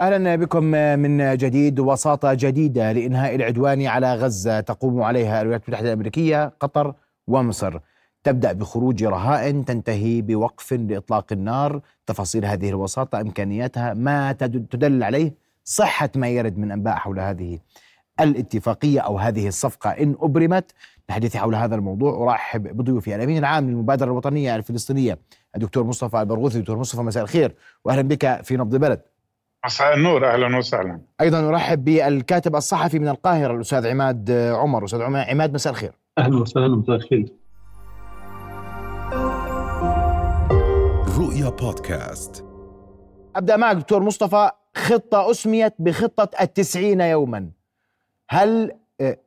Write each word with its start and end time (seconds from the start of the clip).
أهلا 0.00 0.36
بكم 0.36 0.64
من 1.00 1.36
جديد 1.36 1.80
وساطة 1.80 2.34
جديدة 2.34 2.92
لإنهاء 2.92 3.34
العدوان 3.34 3.86
على 3.86 4.14
غزة. 4.14 4.60
تقوم 4.60 5.02
عليها 5.02 5.40
الولايات 5.40 5.62
المتحدة 5.64 5.88
الأمريكية 5.88 6.52
قطر 6.60 6.94
ومصر. 7.26 7.78
تبدأ 8.24 8.52
بخروج 8.52 9.04
رهائن 9.04 9.64
تنتهي 9.64 10.22
بوقف 10.22 10.72
لإطلاق 10.72 11.32
النار. 11.32 11.80
تفاصيل 12.06 12.44
هذه 12.44 12.68
الوساطة 12.68 13.20
إمكانياتها 13.20 13.94
ما 13.94 14.32
تدل 14.32 15.02
عليه 15.02 15.34
صحة 15.64 16.10
ما 16.16 16.28
يرد 16.28 16.58
من 16.58 16.72
أنباء 16.72 16.94
حول 16.94 17.20
هذه 17.20 17.58
الاتفاقية 18.20 19.00
أو 19.00 19.18
هذه 19.18 19.48
الصفقة. 19.48 19.90
إن 19.90 20.16
أبرمت 20.20 20.72
للحديث 21.08 21.36
حول 21.36 21.54
هذا 21.54 21.74
الموضوع 21.74 22.32
أرحب 22.32 22.76
بضيوفي 22.76 23.14
الأمين 23.14 23.38
العام 23.38 23.70
للمبادرة 23.70 24.06
الوطنية 24.06 24.56
الفلسطينية 24.56 25.18
الدكتور 25.54 25.84
مصطفى 25.84 26.20
البرغوثي. 26.20 26.60
دكتور 26.60 26.78
مصطفى 26.78 27.02
مساء 27.02 27.22
الخير 27.22 27.54
واهلا 27.84 28.02
بك 28.02 28.40
في 28.42 28.56
نبض 28.56 28.76
بلد 28.76 29.00
مساء 29.68 29.94
النور 29.94 30.26
أهلا 30.26 30.56
وسهلا. 30.56 31.00
أيضا 31.20 31.48
ارحب 31.48 31.84
بالكاتب 31.84 32.56
الصحفي 32.56 32.98
من 32.98 33.08
القاهرة 33.08 33.54
الأستاذ 33.54 33.86
عماد 33.86 34.30
عمر. 34.30 34.84
أستاذ 34.84 35.02
عماد 35.02 35.54
مساء 35.54 35.72
الخير. 35.72 35.92
أهلا 36.18 36.36
وسهلا 36.36 36.76
مساء 36.76 36.96
الخير. 36.96 37.32
رؤيا 41.18 41.50
بودكاست. 41.50 42.44
أبدأ 43.36 43.56
معك 43.56 43.76
دكتور 43.76 44.02
مصطفى. 44.02 44.50
خطة 44.76 45.30
أسميت 45.30 45.74
بخطة 45.78 46.30
التسعين 46.40 47.00
يوما. 47.00 47.50
هل 48.28 48.72
آه، 49.00 49.18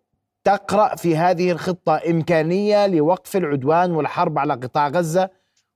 تقرأ 0.44 0.96
في 0.96 1.18
هذه 1.18 1.52
الخطة 1.52 2.02
إمكانية 2.10 2.88
لوقف 2.88 3.36
العدوان 3.36 3.92
والحرب 3.92 4.40
على 4.40 4.54
قطاع 4.54 4.88
غزة؟ 4.88 5.30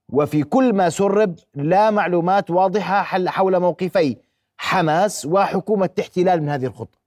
وفي 0.08 0.42
كل 0.42 0.74
ما 0.74 0.88
سرب 0.88 1.34
لا 1.54 1.90
معلومات 1.90 2.50
واضحة 2.50 3.02
حول 3.26 3.60
موقفي. 3.60 4.16
حماس 4.58 5.26
وحكومة 5.26 5.90
احتلال 6.00 6.42
من 6.42 6.48
هذه 6.48 6.66
الخطة. 6.66 6.98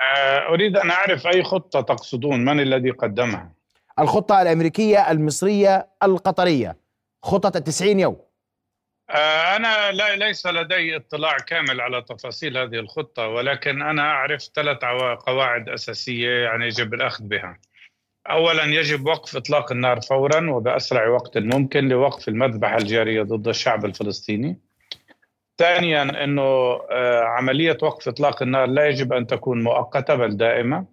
آه، 0.00 0.48
أريد 0.48 0.76
أن 0.76 0.90
أعرف 0.90 1.26
أي 1.26 1.42
خطة 1.42 1.80
تقصدون 1.80 2.44
من 2.44 2.60
الذي 2.60 2.90
قدمها؟ 2.90 3.52
الخطة 3.98 4.42
الأمريكية 4.42 5.10
المصرية 5.10 5.88
القطرية. 6.02 6.76
خطة 7.22 7.58
التسعين 7.58 8.00
يوم. 8.00 8.16
آه، 9.10 9.56
أنا 9.56 9.92
لا 9.92 10.16
ليس 10.16 10.46
لدي 10.46 10.96
اطلاع 10.96 11.36
كامل 11.36 11.80
على 11.80 12.02
تفاصيل 12.02 12.58
هذه 12.58 12.74
الخطة 12.74 13.28
ولكن 13.28 13.82
أنا 13.82 14.02
أعرف 14.02 14.42
ثلاث 14.42 14.78
قواعد 15.26 15.68
أساسية 15.68 16.44
يعني 16.44 16.66
يجب 16.66 16.94
الأخذ 16.94 17.24
بها. 17.24 17.58
أولا 18.30 18.64
يجب 18.64 19.06
وقف 19.06 19.36
إطلاق 19.36 19.72
النار 19.72 20.00
فورا 20.00 20.50
وبأسرع 20.50 21.08
وقت 21.08 21.38
ممكن 21.38 21.88
لوقف 21.88 22.28
المذبحة 22.28 22.76
الجارية 22.76 23.22
ضد 23.22 23.48
الشعب 23.48 23.84
الفلسطيني. 23.84 24.58
ثانيا 25.58 26.24
إنه 26.24 26.42
آه، 26.90 27.24
عملية 27.24 27.78
وقف 27.82 28.08
إطلاق 28.08 28.42
النار 28.42 28.66
لا 28.66 28.88
يجب 28.88 29.12
أن 29.12 29.26
تكون 29.26 29.62
مؤقتة 29.62 30.14
بل 30.14 30.36
دائمة. 30.36 30.86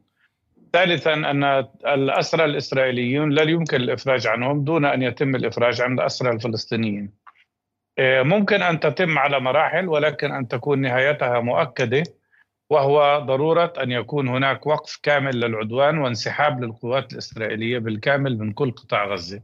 ثالثا 0.73 1.13
أن 1.13 1.43
الأسرى 1.85 2.45
الإسرائيليون 2.45 3.29
لا 3.29 3.43
يمكن 3.43 3.77
الإفراج 3.77 4.27
عنهم 4.27 4.63
دون 4.63 4.85
أن 4.85 5.01
يتم 5.01 5.35
الإفراج 5.35 5.81
عن 5.81 5.93
الاسرى 5.93 6.29
الفلسطينيين. 6.29 7.11
آه، 7.99 8.21
ممكن 8.21 8.61
أن 8.61 8.79
تتم 8.79 9.17
على 9.17 9.39
مراحل 9.39 9.87
ولكن 9.87 10.31
أن 10.31 10.47
تكون 10.47 10.81
نهايتها 10.81 11.39
مؤكدة 11.39 12.03
وهو 12.69 13.19
ضرورة 13.25 13.73
أن 13.83 13.91
يكون 13.91 14.27
هناك 14.27 14.67
وقف 14.67 14.99
كامل 15.03 15.39
للعدوان 15.39 15.97
وانسحاب 15.97 16.63
للقوات 16.63 17.13
الإسرائيلية 17.13 17.79
بالكامل 17.79 18.37
من 18.37 18.53
كل 18.53 18.71
قطاع 18.71 19.05
غزة. 19.05 19.41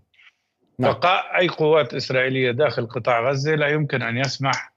نعم. 0.80 0.92
بقاء 0.92 1.40
أي 1.40 1.48
قوات 1.48 1.94
إسرائيلية 1.94 2.52
داخل 2.52 2.88
قطاع 2.88 3.30
غزة 3.30 3.56
لا 3.56 3.68
يمكن 3.68 4.02
أن 4.02 4.18
يسمح 4.18 4.77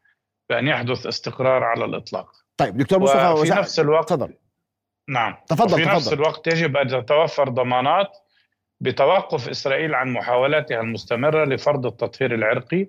بأن 0.51 0.67
يحدث 0.69 1.07
استقرار 1.07 1.65
على 1.65 1.85
الإطلاق. 1.85 2.33
طيب 2.57 2.77
دكتور 2.77 2.99
مصطفى 2.99 3.47
في 3.47 3.59
نفس 3.59 3.81
الوقت 3.81 4.09
تفضل. 4.09 4.35
نعم. 5.09 5.37
تفضل 5.49 5.85
في. 5.85 5.91
نفس 5.91 6.13
الوقت 6.13 6.47
يجب 6.47 6.77
أن 6.77 6.89
تتوفر 6.89 7.49
ضمانات 7.49 8.17
بتوقف 8.81 9.49
إسرائيل 9.49 9.95
عن 9.95 10.13
محاولاتها 10.13 10.81
المستمرة 10.81 11.45
لفرض 11.45 11.87
التطهير 11.87 12.35
العرقي 12.35 12.87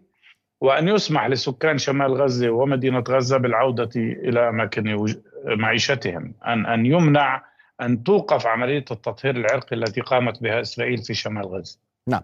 وأن 0.62 0.88
يسمح 0.88 1.28
لسكان 1.28 1.78
شمال 1.78 2.14
غزة 2.14 2.50
ومدينة 2.50 3.04
غزة 3.10 3.38
بالعودة 3.38 3.90
إلى 3.96 4.50
أماكن 4.50 5.16
معيشتهم. 5.46 6.34
أن 6.48 6.66
أن 6.66 6.86
يمنع 6.86 7.44
أن 7.82 8.04
توقف 8.04 8.48
عملية 8.48 8.86
التطهير 8.92 9.36
العرقي 9.36 9.76
التي 9.76 10.02
قامت 10.02 10.44
بها 10.44 10.62
إسرائيل 10.62 10.98
في 10.98 11.14
شمال 11.14 11.46
غزة. 11.46 11.78
نعم. 12.08 12.24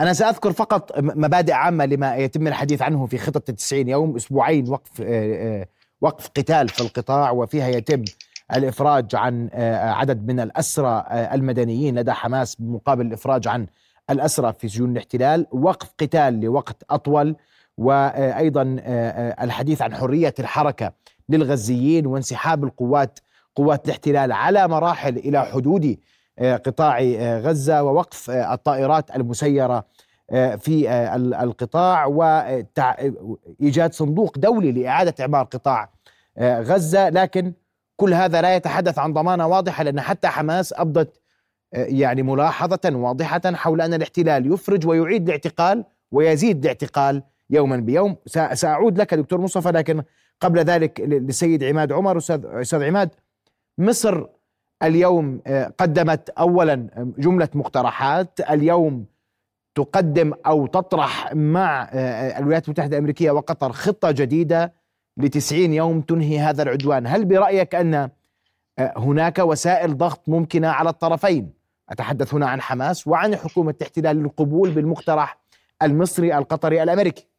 أنا 0.00 0.12
سأذكر 0.12 0.52
فقط 0.52 0.98
مبادئ 0.98 1.52
عامة 1.52 1.86
لما 1.86 2.16
يتم 2.16 2.46
الحديث 2.46 2.82
عنه 2.82 3.06
في 3.06 3.18
خطة 3.18 3.50
التسعين 3.50 3.88
يوم 3.88 4.16
أسبوعين 4.16 4.68
وقف 4.68 5.00
آه، 5.00 5.04
آه، 5.60 5.66
وقف 6.00 6.28
قتال 6.28 6.68
في 6.68 6.80
القطاع 6.80 7.30
وفيها 7.30 7.68
يتم 7.68 8.04
الإفراج 8.56 9.14
عن 9.14 9.50
آه، 9.52 9.90
عدد 9.90 10.26
من 10.26 10.40
الأسرى 10.40 11.04
المدنيين 11.10 11.98
لدى 11.98 12.12
حماس 12.12 12.54
بمقابل 12.54 13.06
الإفراج 13.06 13.48
عن 13.48 13.66
الأسرى 14.10 14.52
في 14.52 14.68
سجون 14.68 14.92
الاحتلال. 14.92 15.46
وقف 15.52 15.92
قتال 16.00 16.40
لوقت 16.40 16.82
أطول 16.90 17.36
وأيضا 17.78 18.76
الحديث 19.42 19.82
عن 19.82 19.94
حرية 19.94 20.34
الحركة 20.38 20.92
للغزيين 21.28 22.06
وانسحاب 22.06 22.64
القوات 22.64 23.18
قوات 23.54 23.84
الاحتلال 23.84 24.32
على 24.32 24.68
مراحل 24.68 25.16
إلى 25.16 25.44
حدود 25.44 25.96
قطاع 26.38 27.00
آه، 27.02 27.40
غزة 27.40 27.82
ووقف 27.82 28.30
آه، 28.30 28.54
الطائرات 28.54 29.16
المسيرة 29.16 29.86
في 30.58 30.90
القطاع 31.42 32.06
وايجاد 32.06 33.92
صندوق 33.92 34.38
دولي 34.38 34.72
لإعادة 34.72 35.14
إعمار 35.20 35.44
قطاع 35.44 35.90
غزة. 36.40 37.08
لكن 37.08 37.52
كل 37.96 38.14
هذا 38.14 38.42
لا 38.42 38.56
يتحدث 38.56 38.98
عن 38.98 39.12
ضمانة 39.12 39.46
واضحة 39.46 39.84
لأن 39.84 40.00
حتى 40.00 40.28
حماس 40.28 40.72
أبدت 40.72 41.20
يعني 41.72 42.22
ملاحظة 42.22 42.80
واضحة 42.84 43.40
حول 43.44 43.80
أن 43.80 43.94
الاحتلال 43.94 44.52
يفرج 44.52 44.86
ويعيد 44.86 45.22
الاعتقال 45.22 45.84
ويزيد 46.12 46.62
الاعتقال 46.62 47.22
يوما 47.50 47.76
بيوم. 47.76 48.16
سأعود 48.52 48.98
لك 48.98 49.14
دكتور 49.14 49.40
مصطفى 49.40 49.68
لكن 49.68 50.02
قبل 50.40 50.58
ذلك 50.58 51.00
للسيد 51.00 51.64
عماد 51.64 51.92
عمر. 51.92 52.18
أستاذ 52.18 52.82
عماد 52.82 53.10
مصر 53.78 54.26
اليوم 54.82 55.40
آه، 55.46 55.72
قدمت 55.78 56.30
اولا 56.30 56.88
جملة 57.18 57.48
مقترحات. 57.54 58.40
اليوم 58.50 59.06
تقدم 59.74 60.32
أو 60.46 60.66
تطرح 60.66 61.34
مع 61.34 61.82
آه، 61.82 61.86
آه، 61.92 62.38
الولايات 62.38 62.64
المتحدة 62.64 62.96
الأمريكية 62.96 63.30
وقطر 63.30 63.72
خطة 63.72 64.10
جديدة 64.10 64.72
لتسعين 65.16 65.72
يوم 65.72 66.00
تنهي 66.00 66.38
هذا 66.38 66.62
العدوان. 66.62 67.06
هل 67.06 67.24
برأيك 67.24 67.74
أن 67.74 68.10
هناك 68.78 69.38
وسائل 69.38 69.96
ضغط 69.96 70.28
ممكنة 70.28 70.68
على 70.68 70.90
الطرفين؟ 70.90 71.52
أتحدث 71.88 72.34
هنا 72.34 72.46
عن 72.46 72.60
حماس 72.60 73.06
وعن 73.06 73.36
حكومة 73.36 73.74
الاحتلال 73.80 74.16
للقبول 74.16 74.70
بالمقترح 74.70 75.38
المصري 75.82 76.38
القطري 76.38 76.82
الأمريكي. 76.82 77.22
آه، 77.22 77.35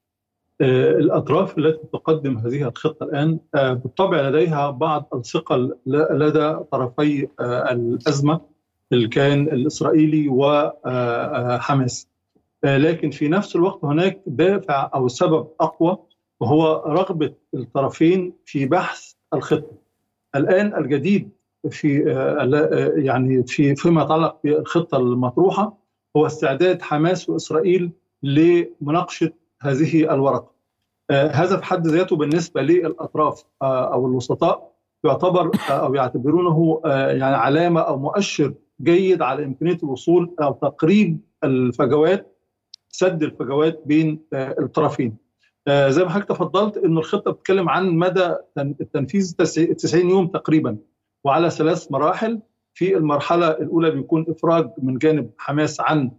الأطراف 0.61 1.57
التي 1.57 1.87
تقدم 1.93 2.37
هذه 2.37 2.67
الخطة 2.67 3.03
الآن 3.03 3.39
آه، 3.55 3.73
بالطبع 3.73 4.21
لديها 4.21 4.71
بعض 4.71 5.09
الثقل 5.13 5.77
لدى 5.85 6.57
طرفي 6.71 7.27
آه، 7.39 7.71
الأزمة 7.71 8.41
الكيان 8.93 9.41
الإسرائيلي 9.41 10.27
وحماس 10.29 12.07
لكن 12.63 13.11
في 13.11 13.27
نفس 13.27 13.55
الوقت 13.55 13.85
هناك 13.85 14.21
دافع 14.27 14.89
أو 14.95 15.07
سبب 15.07 15.47
أقوى 15.61 15.97
وهو 16.39 16.83
رغبة 16.87 17.33
الطرفين 17.53 18.33
في 18.45 18.65
بحث 18.65 19.13
الخطة. 19.33 19.77
الآن 20.35 20.75
الجديد 20.75 21.29
في 21.69 22.03
يعني 22.97 23.43
في 23.43 23.75
فيما 23.75 24.03
يتعلق 24.03 24.39
بالخطة 24.43 24.97
المطروحة 24.97 25.77
هو 26.17 26.25
استعداد 26.25 26.81
حماس 26.81 27.29
وإسرائيل 27.29 27.91
لمناقشة 28.23 29.31
هذه 29.61 30.13
الورقة. 30.13 30.51
آه 31.11 31.27
هذا 31.27 31.57
في 31.57 31.65
حد 31.65 31.87
ذاته 31.87 32.15
بالنسبة 32.15 32.61
للأطراف 32.61 33.43
آه 33.61 33.93
أو 33.93 34.07
الوسطاء 34.07 34.71
يعتبر 35.03 35.51
آه 35.69 35.71
أو 35.71 35.95
يعتبرونه 35.95 36.81
يعني 36.85 37.35
علامة 37.35 37.81
أو 37.81 37.97
مؤشر 37.99 38.53
جيد 38.81 39.21
على 39.21 39.45
إمكانية 39.45 39.77
الوصول 39.83 40.35
أو 40.41 40.53
تقريب 40.53 41.19
الفجوات 41.43 42.37
سد 42.89 43.23
الفجوات 43.23 43.81
بين 43.85 44.19
الطرفين. 44.33 45.17
زي 45.69 46.03
ما 46.03 46.09
حضرتك 46.09 46.29
تفضلت 46.29 46.77
انه 46.77 46.99
الخطة 46.99 47.31
بتتكلم 47.31 47.69
عن 47.69 47.89
مدى 47.89 48.35
التنفيذ 48.57 49.35
90 49.35 50.09
يوم 50.09 50.27
تقريبا 50.27 50.77
وعلى 51.23 51.49
ثلاث 51.49 51.91
مراحل 51.91 52.39
في 52.73 52.97
المرحلة 52.97 53.47
الأولى 53.47 53.91
بيكون 53.91 54.25
إفراج 54.29 54.69
من 54.77 54.97
جانب 54.97 55.29
حماس 55.37 55.81
عن 55.81 56.11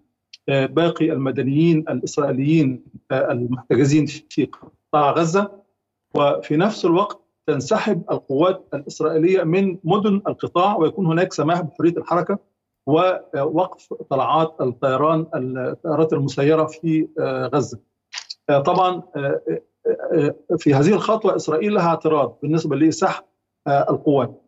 باقي 0.49 1.12
المدنيين 1.12 1.79
الإسرائيليين 1.79 2.85
آه، 3.11 3.33
المحتجزين 3.33 4.06
في 4.06 4.49
قطاع 4.93 5.11
غزة. 5.11 5.59
وفي 6.15 6.56
نفس 6.56 6.85
الوقت 6.85 7.21
تنسحب 7.47 8.03
القوات 8.11 8.69
الإسرائيلية 8.75 9.43
من 9.43 9.79
مدن 9.85 10.23
القطاع 10.29 10.77
ويكون 10.77 11.06
هناك 11.06 11.33
سماح 11.33 11.61
بحرية 11.61 11.97
الحركة 11.97 12.39
ووقف 12.87 13.95
طلعات 14.11 14.56
الطيران 14.61 15.27
الطيارات 15.35 16.12
المسيرة 16.12 16.65
في 16.65 17.09
آه،. 17.19 17.62
آه، 18.50 18.59
طبعا 18.59 19.03
في 20.59 20.75
هذه 20.75 20.93
الخطوة 20.95 21.37
إسرائيل 21.37 21.75
لها 21.75 21.89
اعتراض 21.89 22.39
بالنسبة 22.43 22.77
لسحب 22.77 23.25
القوات. 23.69 24.43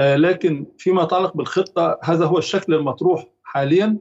لكن 0.00 0.66
فيما 0.78 1.02
يتعلق 1.02 1.36
بالخطة 1.36 1.98
هذا 2.02 2.26
هو 2.26 2.38
الشكل 2.38 2.74
المطروح 2.74 3.26
حاليا. 3.42 3.98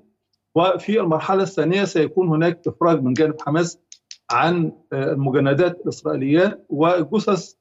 وفي 0.56 1.00
المرحلة 1.00 1.44
الثانية 1.44 1.83
سيكون 1.83 2.27
هناك 2.27 2.68
إفراج 2.68 3.03
من 3.03 3.13
جانب 3.13 3.42
حماس 3.42 3.80
عن 4.31 4.71
المجندات 4.94 5.81
الاسرائيليات 5.81 6.65
وجثث 6.69 7.53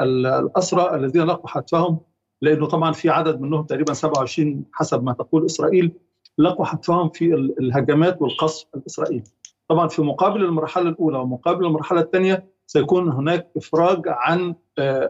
الأسرى 0.00 0.94
الذين 0.96 1.22
لقوا 1.22 1.48
حتفهم 1.48 2.00
لأنه 2.42 2.66
طبعا 2.66 2.92
في 2.92 3.10
عدد 3.10 3.40
منهم 3.40 3.62
تقريبا 3.64 3.92
27 3.92 4.64
حسب 4.72 5.02
ما 5.04 5.12
تقول 5.12 5.44
إسرائيل 5.44 5.92
لقوا 6.38 6.64
حتفهم 6.64 7.08
في 7.08 7.34
الهجمات 7.34 8.22
والقصف 8.22 8.66
الإسرائيلي. 8.74 9.24
طبعا 9.68 9.88
في 9.88 10.02
مقابل 10.02 10.44
المرحلة 10.44 10.88
الأولى 10.88 11.18
ومقابل 11.18 11.66
المرحلة 11.66 12.00
الثانية 12.00 12.46
سيكون 12.66 13.08
هناك 13.12 13.48
إفراج 13.56 14.02
عن 14.06 14.54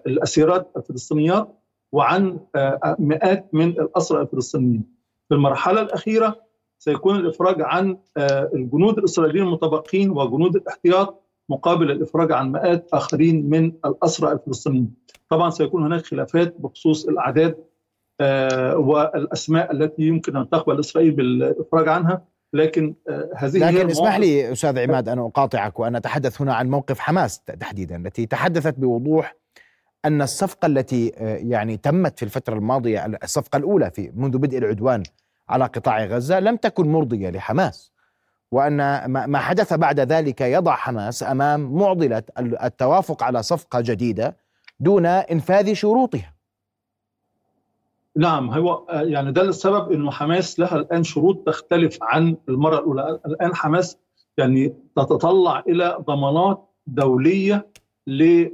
الأسيرات 0.07 0.73
الفلسطينيات 0.77 1.59
وعن 1.93 2.41
مئات 2.99 3.49
من 3.53 3.69
الأسرى 3.69 4.23
الفلسطينيين. 4.23 4.85
في 5.29 5.35
المرحلة 5.35 5.81
الأخيرة 5.81 6.48
سيكون 6.79 7.17
الإفراج 7.17 7.57
عن 7.59 7.97
الجنود 8.55 8.99
الإسرائيليين 8.99 9.47
المتبقين 9.47 10.11
وجنود 10.11 10.57
الاحتياط 10.57 11.25
مقابل 11.49 11.91
الإفراج 11.91 12.33
عن 12.33 12.53
مئات 12.53 12.89
آخرين 12.93 13.51
من 13.51 13.73
الأسرى 13.85 14.33
الفلسطينيين. 14.33 14.95
طبعا 15.29 15.51
سيكون 15.51 15.83
هناك 15.85 16.05
خلافات 16.07 16.55
بخصوص 16.59 17.07
الأعداد 17.09 17.57
والأسماء 18.75 19.73
التي 19.73 20.03
يمكن 20.03 20.37
أن 20.37 20.49
تقبل 20.51 20.81
إسرائيل 20.81 21.11
بالإفراج 21.11 21.89
عنها 21.89 22.25
لكن 22.53 22.95
هذه 23.37 23.59
لكن 23.59 23.77
هي 23.77 23.87
اسمح 23.93 24.19
لي 24.19 24.53
أستاذ 24.53 24.79
عماد 24.79 25.09
أن 25.09 25.19
أقاطعك 25.19 25.81
وأن 25.81 25.97
أتحدث 25.97 26.43
هنا 26.43 26.55
عن 26.55 26.71
موقف 26.71 26.99
حماس 26.99 27.41
تحديدا 27.41 27.97
التي 27.97 28.27
تحدثت 28.27 28.79
بوضوح 28.79 29.37
أن 30.05 30.23
الصفقة 30.23 30.67
التي 30.67 31.09
يعني 31.19 31.77
تمت 31.77 32.19
في 32.19 32.23
الفترة 32.25 32.55
الماضية 32.55 33.07
الصفقة 33.07 33.57
الأولى 33.57 33.91
في 33.91 34.13
منذ 34.15 34.39
بدء 34.39 34.59
العدوان 34.59 35.03
على 35.49 35.65
قطاع 35.65 36.05
غزة 36.05 36.41
لم 36.41 36.57
تكن 36.57 36.93
مرضية 36.93 37.31
لحماس 37.31 37.93
وأن 38.53 39.05
ما 39.07 39.39
حدث 39.39 39.75
بعد 39.75 40.01
ذلك 40.01 40.41
يضع 40.41 40.75
حماس 40.75 41.23
أمام 41.23 41.75
معضلة 41.75 42.23
التوافق 42.39 43.23
على 43.23 43.43
صفقة 43.43 43.81
جديدة 43.81 44.37
دون 44.81 45.07
إنفاذ 45.07 45.73
شروطها. 45.73 46.35
نعم 48.17 48.51
هو 48.51 48.87
يعني 48.91 49.33
ده 49.33 49.43
السبب 49.43 49.93
إنه 49.93 50.11
حماس 50.11 50.61
لها 50.61 50.77
الآن 50.77 51.05
شروط 51.05 51.47
تختلف 51.47 51.99
عن 52.03 52.37
المرة 52.49 52.79
الأولى. 52.79 53.21
الآن 53.27 53.55
حماس 53.55 53.99
يعني 54.39 54.75
تتطلع 54.97 55.63
إلى 55.69 55.99
ضمانات 56.07 56.69
دولية 56.87 57.67
لما 58.07 58.51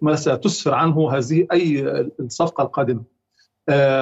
ما 0.00 0.16
ستسفر 0.16 0.74
عنه 0.74 1.12
هذه 1.12 1.46
أي 1.52 1.90
الصفقة 2.20 2.62
القادمة. 2.62 3.02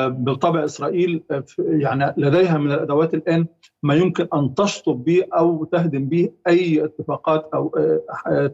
بالطبع 0.08 0.64
إسرائيل 0.64 1.22
يعني 1.58 2.14
لديها 2.16 2.58
من 2.58 2.72
الأدوات 2.72 3.14
الآن 3.14 3.46
ما 3.82 3.94
يمكن 3.94 4.28
أن 4.34 4.54
تشطب 4.54 5.04
به 5.04 5.24
أو 5.34 5.64
تهدم 5.64 6.04
به 6.04 6.30
أي 6.46 6.84
اتفاقات 6.84 7.50
أو 7.54 7.74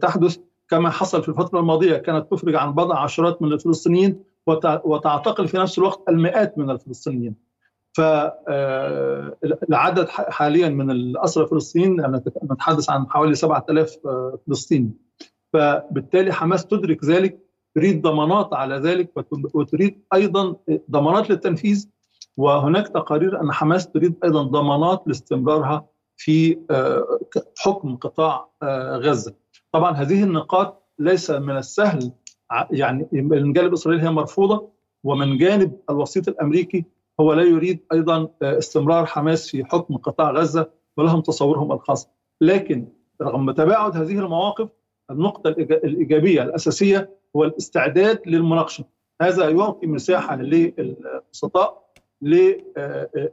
تحدث 0.01 0.39
كما 0.69 0.91
حصل 0.91 1.23
في 1.23 1.29
الفترة 1.29 1.61
الماضية 1.61 1.97
كانت 1.97 2.31
تفرج 2.31 2.55
عن 2.55 2.73
بضع 2.73 2.99
عشرات 2.99 3.43
من 3.43 3.53
الفلسطينيين 3.53 4.23
وتعتقل 4.85 5.49
في 5.49 5.59
نفس 5.59 5.79
الوقت 5.79 6.09
المئات 6.09 6.59
من 6.59 6.71
الفلسطينيين. 6.71 7.35
فالعدد 7.97 8.49
حاليا 10.09 10.69
من 10.69 10.91
الأسرى 10.91 11.45
الفلسطينيين 11.45 12.21
نتحدث 12.53 12.91
عن 12.91 13.07
حوالي 13.11 13.35
7000 13.35 13.99
فلسطيني. 14.47 14.91
فبالتالي 15.53 16.33
حماس 16.33 16.67
تدرك 16.67 17.05
ذلك 17.05 17.46
تريد 17.77 18.03
ضمانات 18.03 18.55
على 18.55 18.77
ذلك 18.77 19.11
وتريد 19.55 20.03
أيضا 20.15 20.57
ضمانات 20.91 21.31
للتنفيذ 21.31 21.89
وهناك 22.37 22.89
تقارير 22.89 23.41
أن 23.41 23.53
حماس 23.53 23.91
تريد 23.91 24.15
أيضا 24.25 24.43
ضمانات 24.43 25.03
لاستمرارها 25.07 25.87
في 26.17 26.59
حكم 27.59 27.97
قطاع 27.97 28.49
غزة. 28.97 29.35
طبعا 29.73 29.93
هذه 29.93 30.23
النقاط 30.23 30.83
ليس 30.99 31.31
من 31.31 31.57
السهل 31.57 32.13
يعني 32.71 33.09
من 33.13 33.53
جانب 33.53 33.73
إسرائيل 33.73 34.01
هي 34.01 34.11
مرفوضة 34.11 34.69
ومن 35.05 35.39
جانب 35.39 35.73
الوسيط 35.91 36.29
الأمريكي 36.29 36.85
هو 37.21 37.33
لا 37.33 37.43
يريد 37.43 37.81
أيضا 37.93 38.29
استمرار 38.43 39.07
حماس 39.07 39.51
في 39.51 39.65
حكم 39.65 39.97
قطاع 39.97 40.31
غزة 40.31 40.71
ولهم 40.97 41.21
تصورهم 41.21 41.73
الخاص 41.73 42.09
لكن 42.41 42.89
رغم 43.23 43.51
تباعد 43.51 43.97
هذه 43.97 44.19
المواقف 44.19 44.69
النقطة 45.11 45.49
الإيجابية 45.51 46.43
الأساسية 46.43 47.11
هو 47.37 47.45
الاستعداد 47.45 48.21
للمناقشة. 48.27 48.85
هذا 49.23 49.49
يعطي 49.49 49.87
مساحة 49.87 50.37
للوسطاء 50.37 51.87
ل 52.23 52.53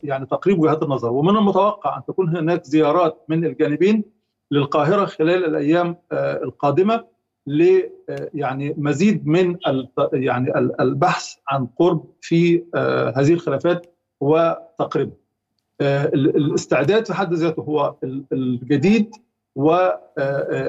يعني 0.04 0.26
تقريب 0.26 0.60
وجهات 0.60 0.84
النظر. 0.84 1.12
ومن 1.12 1.38
المتوقع 1.38 1.98
أن 1.98 2.06
تكون 2.08 2.38
هناك 2.38 2.64
زيارات 2.64 3.18
من 3.30 3.46
الجانبين 3.46 4.04
للقاهرة 4.52 5.06
خلال 5.06 5.46
الأيام 5.46 5.96
القادمة 6.14 7.06
ل 7.48 7.80
يعني 8.34 8.76
مزيد 8.78 9.28
من 9.28 9.58
يعني 10.14 10.58
البحث 10.80 11.36
عن 11.50 11.68
قرب 11.80 12.06
في 12.22 12.64
هذه 13.16 13.34
الخلافات 13.34 13.96
وتقريبها. 14.22 15.16
الاستعداد 15.82 17.06
في 17.06 17.14
حد 17.14 17.34
ذاته 17.34 17.62
هو 17.62 17.96
الجديد. 18.32 19.16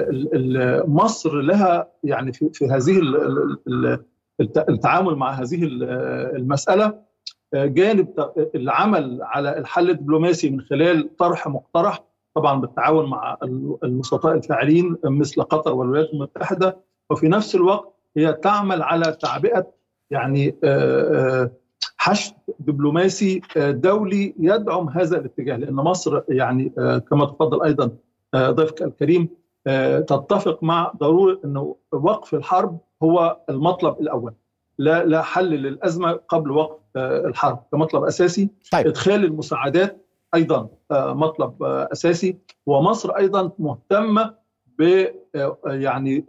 ومصر 0.07 0.51
لها 1.41 1.91
يعني 2.03 2.33
في, 2.33 2.67
هذه 2.71 3.01
التعامل 4.69 5.15
مع 5.15 5.31
هذه 5.31 5.63
المسألة 6.35 7.05
جانب 7.53 8.31
العمل 8.55 9.19
على 9.21 9.57
الحل 9.57 9.89
الدبلوماسي 9.89 10.49
من 10.49 10.61
خلال 10.61 11.15
طرح 11.15 11.47
مقترح 11.47 12.03
طبعا 12.35 12.61
بالتعاون 12.61 13.09
مع 13.09 13.37
الوسطاء 13.83 14.35
الفاعلين 14.35 14.97
مثل 15.03 15.41
قطر 15.41 15.73
والولايات 15.73 16.09
المتحدة 16.13 16.77
وفي 17.09 17.27
نفس 17.27 17.55
الوقت 17.55 17.93
هي 18.17 18.33
تعمل 18.33 18.81
على 18.81 19.17
تعبئة 19.21 19.71
يعني 20.11 20.55
حشد 21.97 22.33
دبلوماسي 22.59 23.41
دولي 23.57 24.35
يدعم 24.39 24.89
هذا 24.89 25.19
الاتجاه 25.19 25.57
لأن 25.57 25.73
مصر 25.73 26.21
يعني 26.29 26.69
كما 27.09 27.25
تفضل 27.25 27.63
أيضا 27.63 27.91
ضيفك 28.35 28.81
الكريم 28.81 29.29
تتفق 30.07 30.63
مع 30.63 30.91
ضرورة 30.97 31.39
إنه 31.45 31.75
وقف 31.91 32.33
الحرب 32.33 32.79
هو 33.03 33.37
المطلب 33.49 33.99
الأول. 34.01 34.33
لا 34.77 35.05
لا 35.05 35.21
حل 35.21 35.49
للأزمة 35.49 36.11
قبل 36.11 36.51
وقف 36.51 36.79
الحرب. 36.97 37.63
كمطلب 37.71 38.03
أساسي. 38.03 38.49
طيب. 38.71 38.87
إدخال 38.87 39.25
المساعدات 39.25 40.05
أيضا 40.35 40.69
مطلب 40.91 41.63
أساسي. 41.63 42.37
ومصر 42.65 43.11
أيضا 43.11 43.51
مهتمة 43.59 44.33
ب 44.79 45.05
يعني 45.65 46.25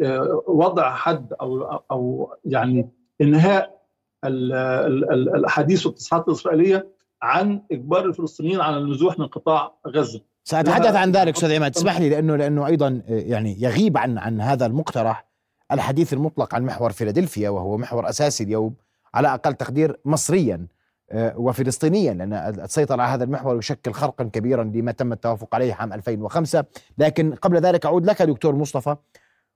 وضع 0.47 0.91
حد 0.91 1.33
أو 1.33 1.63
أو 1.91 2.35
يعني 2.45 2.89
إنهاء 3.21 3.77
الأحاديث 4.25 5.87
والتصريحات 5.87 6.29
الإسرائيلية 6.29 6.89
عن 7.23 7.63
إجبار 7.73 8.05
الفلسطينيين 8.05 8.61
على 8.61 8.79
النزوح 8.79 9.19
من 9.19 9.27
قطاع 9.27 9.75
غزة. 9.89 10.21
سأتحدث 10.49 10.95
عن 10.97 11.13
ذلك 11.13 11.35
أستاذ 11.35 11.55
عماد 11.55 11.73
تسمح 11.73 12.01
لي 12.01 12.09
لأنه 12.09 12.37
لأنه 12.37 12.67
أيضا 12.67 13.03
يعني 13.09 13.63
يغيب 13.63 13.99
عن 13.99 14.19
عن 14.19 14.41
هذا 14.41 14.67
المقترح 14.67 15.27
الحديث 15.73 16.13
المطلق 16.13 16.55
عن 16.55 16.63
محور 16.65 16.93
فيلادلفيا 16.93 17.51
وهو 17.51 17.77
محور 17.77 18.09
أساسي 18.09 18.45
اليوم 18.45 18.75
على 19.15 19.35
أقل 19.35 19.55
تقدير 19.55 20.01
مصريا 20.05 20.67
وفلسطينيا 21.15 22.15
لأن 22.15 22.33
السيطرة 22.33 23.03
على 23.03 23.13
هذا 23.13 23.25
المحور 23.25 23.59
يشكل 23.59 23.93
خرقا 23.93 24.25
كبيرا 24.25 24.65
لما 24.65 24.93
تم 24.93 25.13
التوافق 25.13 25.55
عليه 25.55 25.75
عام 25.75 25.93
2005 25.93 26.65
لكن 26.99 27.35
قبل 27.35 27.57
ذلك 27.61 27.87
أعود 27.87 28.07
لك 28.07 28.23
دكتور 28.23 28.55
مصطفى. 28.55 28.97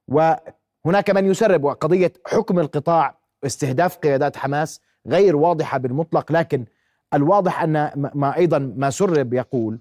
وهناك 0.09 1.11
من 1.11 1.31
يسرب 1.31 1.67
قضية 1.67 2.13
حكم 2.27 2.59
القطاع 2.59 3.19
استهداف 3.47 3.97
قيادات 3.97 4.37
حماس 4.37 4.81
غير 5.07 5.37
واضحة 5.37 5.79
بالمطلق 5.79 6.33
لكن 6.33 6.65
الواضح 7.15 7.63
أن 7.63 7.91
ما 8.15 8.37
أيضا 8.37 8.59
ما 8.77 8.91
سرب 8.91 9.35
يقول 9.35 9.79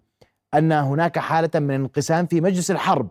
أن 0.54 0.72
هناك 0.72 1.20
حالة 1.20 1.50
من 1.56 1.72
انقسام 1.72 2.26
في 2.26 2.42
مجلس 2.42 2.72
الحرب 2.72 3.10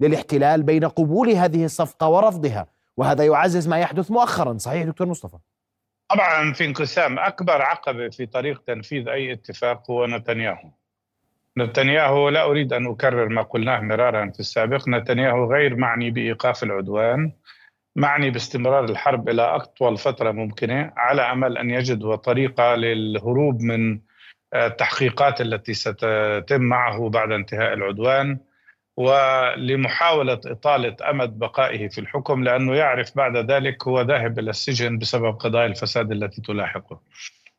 للاحتلال 0.00 0.62
بين 0.62 0.84
قبول 0.84 1.28
هذه 1.28 1.64
الصفقة 1.64 2.08
ورفضها 2.08 2.66
وهذا 2.96 3.24
يعزز 3.24 3.68
ما 3.68 3.78
يحدث 3.78 4.10
مؤخرا. 4.10 4.58
صحيح 4.58 4.84
دكتور 4.84 5.06
مصطفى؟ 5.06 5.36
طبعا 6.10 6.52
في 6.52 6.64
انقسام 6.64 7.18
أكبر 7.18 7.62
عقبه 7.62 8.08
في 8.08 8.26
طريق 8.26 8.62
تنفيذ 8.66 9.08
أي 9.08 9.32
اتفاق 9.32 9.90
هو 9.90 10.06
نتنياهو. 10.06 10.70
نتنياهو 11.58 12.28
لا 12.28 12.44
أريد 12.44 12.72
أن 12.72 12.86
أكرر 12.86 13.28
ما 13.28 13.42
قلناه 13.42 13.80
مرارا 13.80 14.30
في 14.30 14.40
السابق 14.40 14.88
نتنياهو 14.88 15.52
غير 15.52 15.76
معني 15.76 16.10
بإيقاف 16.10 16.62
العدوان 16.62 17.32
معني 17.96 18.30
باستمرار 18.30 18.84
الحرب 18.84 19.28
إلى 19.28 19.42
أطول 19.42 19.98
فترة 19.98 20.30
ممكنة 20.30 20.92
على 20.96 21.22
أمل 21.22 21.58
أن 21.58 21.70
يجد 21.70 22.16
طريقه 22.16 22.74
للهروب 22.74 23.60
من 23.60 24.00
التحقيقات 24.54 25.40
التي 25.40 25.74
ستتم 25.74 26.60
معه 26.60 27.08
بعد 27.08 27.32
انتهاء 27.32 27.72
العدوان 27.72 28.38
ولمحاولة 28.96 30.40
إطالة 30.46 30.96
أمد 31.10 31.38
بقائه 31.38 31.88
في 31.88 32.00
الحكم 32.00 32.44
لأنه 32.44 32.74
يعرف 32.74 33.16
بعد 33.16 33.36
ذلك 33.50 33.88
هو 33.88 34.00
ذاهب 34.00 34.38
إلى 34.38 34.50
السجن 34.50 34.98
بسبب 34.98 35.36
قضايا 35.36 35.66
الفساد 35.66 36.12
التي 36.12 36.42
تلاحقه. 36.42 37.00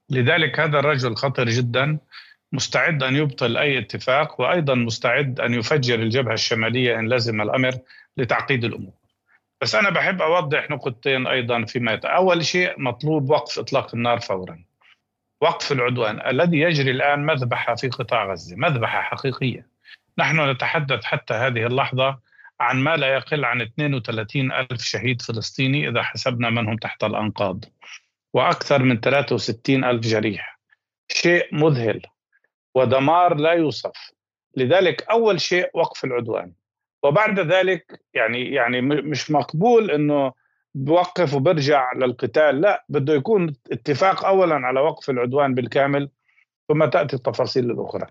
لذلك 0.09 0.59
هذا 0.59 0.79
الرجل 0.79 1.15
خطر 1.15 1.50
جدا 1.50 1.97
مستعد 2.51 3.03
أن 3.03 3.15
يبطل 3.15 3.57
أي 3.57 3.79
اتفاق 3.79 4.41
وأيضا 4.41 4.75
مستعد 4.75 5.39
أن 5.39 5.53
يفجر 5.53 5.95
الجبهة 5.95 6.33
الشمالية 6.33 7.00
إن 7.00 7.13
لزم 7.13 7.41
الأمر 7.41 7.71
لتعقيد 8.17 8.63
الأمور. 8.63 8.93
بس 9.62 9.75
أنا 9.75 9.89
بحب 9.89 10.21
أوضح 10.21 10.69
نقطتين 10.69 11.27
أيضا 11.27 11.65
فيما 11.65 12.00
أول 12.05 12.45
شيء 12.45 12.73
مطلوب 12.77 13.29
وقف 13.29 13.59
إطلاق 13.59 13.95
النار 13.95 14.19
فورا. 14.19 14.63
وقف 15.43 15.71
العدوان 15.71 16.27
الذي 16.27 16.59
يجري 16.59 16.91
الآن 16.91 17.25
مذبحة 17.25 17.75
في 17.75 17.89
قطاع 17.89 18.31
غزة 18.31 18.55
مذبحة 18.55 19.01
حقيقية. 19.01 19.67
نحن 20.17 20.50
نتحدث 20.50 21.03
حتى 21.03 21.33
هذه 21.33 21.65
اللحظة 21.65 22.19
عن 22.59 22.77
ما 22.79 22.95
لا 22.95 23.07
يقل 23.07 23.45
عن 23.45 23.62
32 23.62 24.51
ألف 24.51 24.81
شهيد 24.81 25.21
فلسطيني 25.21 25.89
إذا 25.89 26.03
حسبنا 26.03 26.50
من 26.50 26.67
هم 26.67 26.77
تحت 26.77 27.03
الأنقاض 27.03 27.65
وأكثر 28.33 28.83
من 28.83 29.00
63 29.00 29.83
ألف 29.83 30.01
جريح. 30.01 30.59
شيء 31.12 31.55
مذهل 31.55 32.01
ودمار 32.75 33.35
لا 33.35 33.51
يوصف. 33.51 34.12
لذلك 34.57 35.09
أول 35.09 35.41
شيء 35.41 35.69
وقف 35.73 36.03
العدوان. 36.05 36.51
وبعد 37.03 37.39
ذلك 37.39 38.01
يعني 38.13 38.51
يعني 38.53 38.81
مش 38.81 39.31
مقبول 39.31 39.91
إنه 39.91 40.33
بوقف 40.75 41.33
وبرجع 41.33 41.93
للقتال. 41.93 42.61
لا 42.61 42.85
بده 42.89 43.13
يكون 43.13 43.55
اتفاق 43.71 44.25
اولا 44.25 44.55
على 44.55 44.79
وقف 44.79 45.09
العدوان 45.09 45.53
بالكامل 45.53 46.09
ثم 46.67 46.85
تأتي 46.85 47.15
التفاصيل 47.15 47.71
الأخرى. 47.71 48.07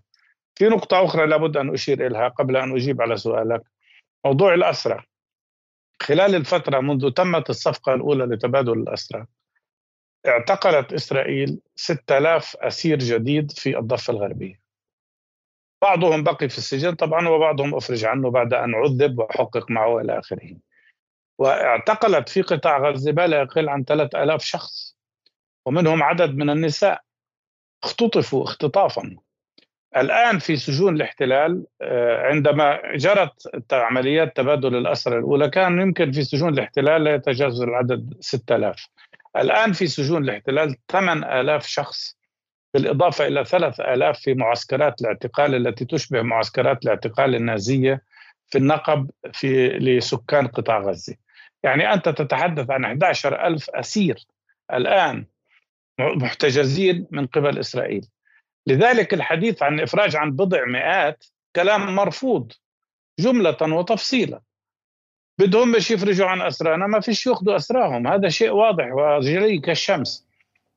في 0.54 0.68
نقطة 0.68 1.04
أخرى 1.04 1.26
لابد 1.26 1.56
أن 1.56 1.72
أشير 1.72 2.06
إليها 2.06 2.28
قبل 2.28 2.56
أن 2.56 2.72
أجيب 2.72 3.02
على 3.02 3.16
سؤالك. 3.16 3.62
موضوع 4.24 4.54
الأسرى. 4.54 5.04
خلال 6.02 6.34
الفترة 6.34 6.80
منذ 6.80 7.10
تمت 7.10 7.50
الصفقة 7.50 7.94
الأولى 7.94 8.24
لتبادل 8.24 8.72
الأسرى 8.72 9.26
اعتقلت 10.26 10.92
إسرائيل 10.92 11.60
6000 11.76 12.56
أسير 12.56 12.98
جديد 12.98 13.50
في 13.50 13.78
الضفة 13.78 14.12
الغربية. 14.12 14.60
بعضهم 15.82 16.22
بقي 16.22 16.48
في 16.48 16.58
السجن 16.58 16.94
طبعا 16.94 17.28
وبعضهم 17.28 17.74
أفرج 17.74 18.04
عنه 18.04 18.30
بعد 18.30 18.54
أن 18.54 18.74
عذب 18.74 19.18
وحقق 19.18 19.70
معه 19.70 20.00
إلى 20.00 20.18
آخره. 20.18 20.56
واعتقلت 21.42 22.28
في 22.28 22.42
قطاع 22.42 22.78
غزة 22.78 23.12
ما 23.12 23.26
لا 23.26 23.40
يقل 23.40 23.68
عن 23.68 23.84
3000 23.84 24.44
شخص 24.44 24.96
ومنهم 25.66 26.02
عدد 26.02 26.34
من 26.34 26.50
النساء 26.50 27.02
اختطفوا 27.84 28.44
اختطافا. 28.44 29.16
الآن 29.96 30.38
في 30.38 30.56
سجون 30.56 30.96
الاحتلال 30.96 31.64
آه، 31.82 32.26
عندما 32.26 32.80
جرت 32.96 33.48
عمليات 33.72 34.36
تبادل 34.36 34.76
الأسرى 34.76 35.18
الأولى 35.18 35.50
كان 35.50 35.80
يمكن 35.80 36.12
في 36.12 36.22
سجون 36.22 36.54
الاحتلال 36.54 37.04
لا 37.04 37.14
يتجاوز 37.14 37.62
العدد 37.62 38.14
6000 38.20 38.88
الآن 39.36 39.72
في 39.72 39.86
سجون 39.86 40.24
الاحتلال 40.24 40.76
8000 40.88 41.66
شخص 41.66 42.16
بالإضافة 42.74 43.26
إلى 43.26 43.44
ثلاث 43.44 43.80
آلاف 43.80 44.18
في 44.18 44.34
معسكرات 44.34 45.00
الاعتقال 45.00 45.54
التي 45.54 45.84
تشبه 45.84 46.22
معسكرات 46.22 46.84
الاعتقال 46.84 47.34
النازية 47.34 48.02
في 48.46 48.58
النقب 48.58 49.10
في 49.32 49.68
لسكان 49.68 50.46
قطاع 50.46 50.80
غزة. 50.80 51.14
يعني 51.62 51.92
أنت 51.92 52.08
تتحدث 52.08 52.70
عن 52.70 52.84
11 52.84 53.46
ألف 53.46 53.70
أسير 53.70 54.26
الآن 54.72 55.26
محتجزين 56.00 57.06
من 57.10 57.26
قبل 57.26 57.58
إسرائيل. 57.58 58.08
لذلك 58.66 59.14
الحديث 59.14 59.62
عن 59.62 59.80
إفراج 59.80 60.16
عن 60.16 60.30
بضع 60.30 60.64
مئات 60.64 61.24
كلام 61.56 61.94
مرفوض 61.94 62.52
جملة 63.18 63.56
وتفصيلا. 63.62 64.40
بدهم 65.38 65.72
مش 65.72 65.90
يفرجوا 65.90 66.26
عن 66.26 66.42
أسرانا 66.42 66.86
ما 66.86 67.00
فيش 67.00 67.26
يأخذوا 67.26 67.56
أسراهم 67.56 68.06
هذا 68.06 68.28
شيء 68.28 68.50
واضح 68.50 68.92
وجلي 68.92 69.58
كالشمس. 69.58 70.26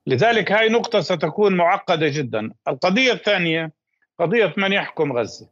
لذلك 0.07 0.51
هاي 0.51 0.69
نقطة 0.69 1.01
ستكون 1.01 1.57
معقدة 1.57 2.07
جدا. 2.07 2.51
القضية 2.67 3.13
الثانية 3.13 3.71
قضية 4.19 4.53
من 4.57 4.73
يحكم 4.73 5.13
غزة. 5.13 5.49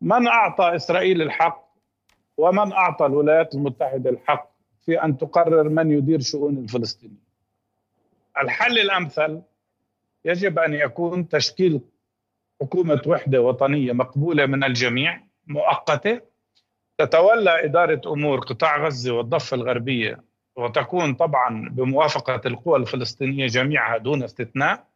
من 0.00 0.26
أعطى 0.26 0.76
إسرائيل 0.76 1.22
الحق 1.22 1.72
ومن 2.36 2.72
أعطى 2.72 3.06
الولايات 3.06 3.54
المتحدة 3.54 4.10
الحق؟ 4.10 4.51
في 4.86 5.04
أن 5.04 5.18
تقرر 5.18 5.68
من 5.68 5.90
يدير 5.90 6.20
شؤون 6.20 6.58
الفلسطينيين. 6.58 7.20
الحل 8.42 8.78
الأمثل 8.78 9.42
يجب 10.24 10.58
أن 10.58 10.74
يكون 10.74 11.28
تشكيل 11.28 11.80
حكومة 12.62 13.02
وحدة 13.06 13.40
وطنية 13.40 13.92
مقبولة 13.92 14.46
من 14.46 14.64
الجميع 14.64 15.20
مؤقتة 15.46 16.20
تتولى 16.98 17.64
إدارة 17.64 18.00
أمور 18.06 18.40
قطاع 18.40 18.86
غزة 18.86 19.12
والضفة 19.12 19.54
الغربية 19.54 20.24
وتكون 20.56 21.14
طبعا 21.14 21.68
بموافقة 21.68 22.40
القوى 22.46 22.78
الفلسطينية 22.78 23.46
جميعها 23.46 23.98
دون 23.98 24.22
استثناء 24.22 24.86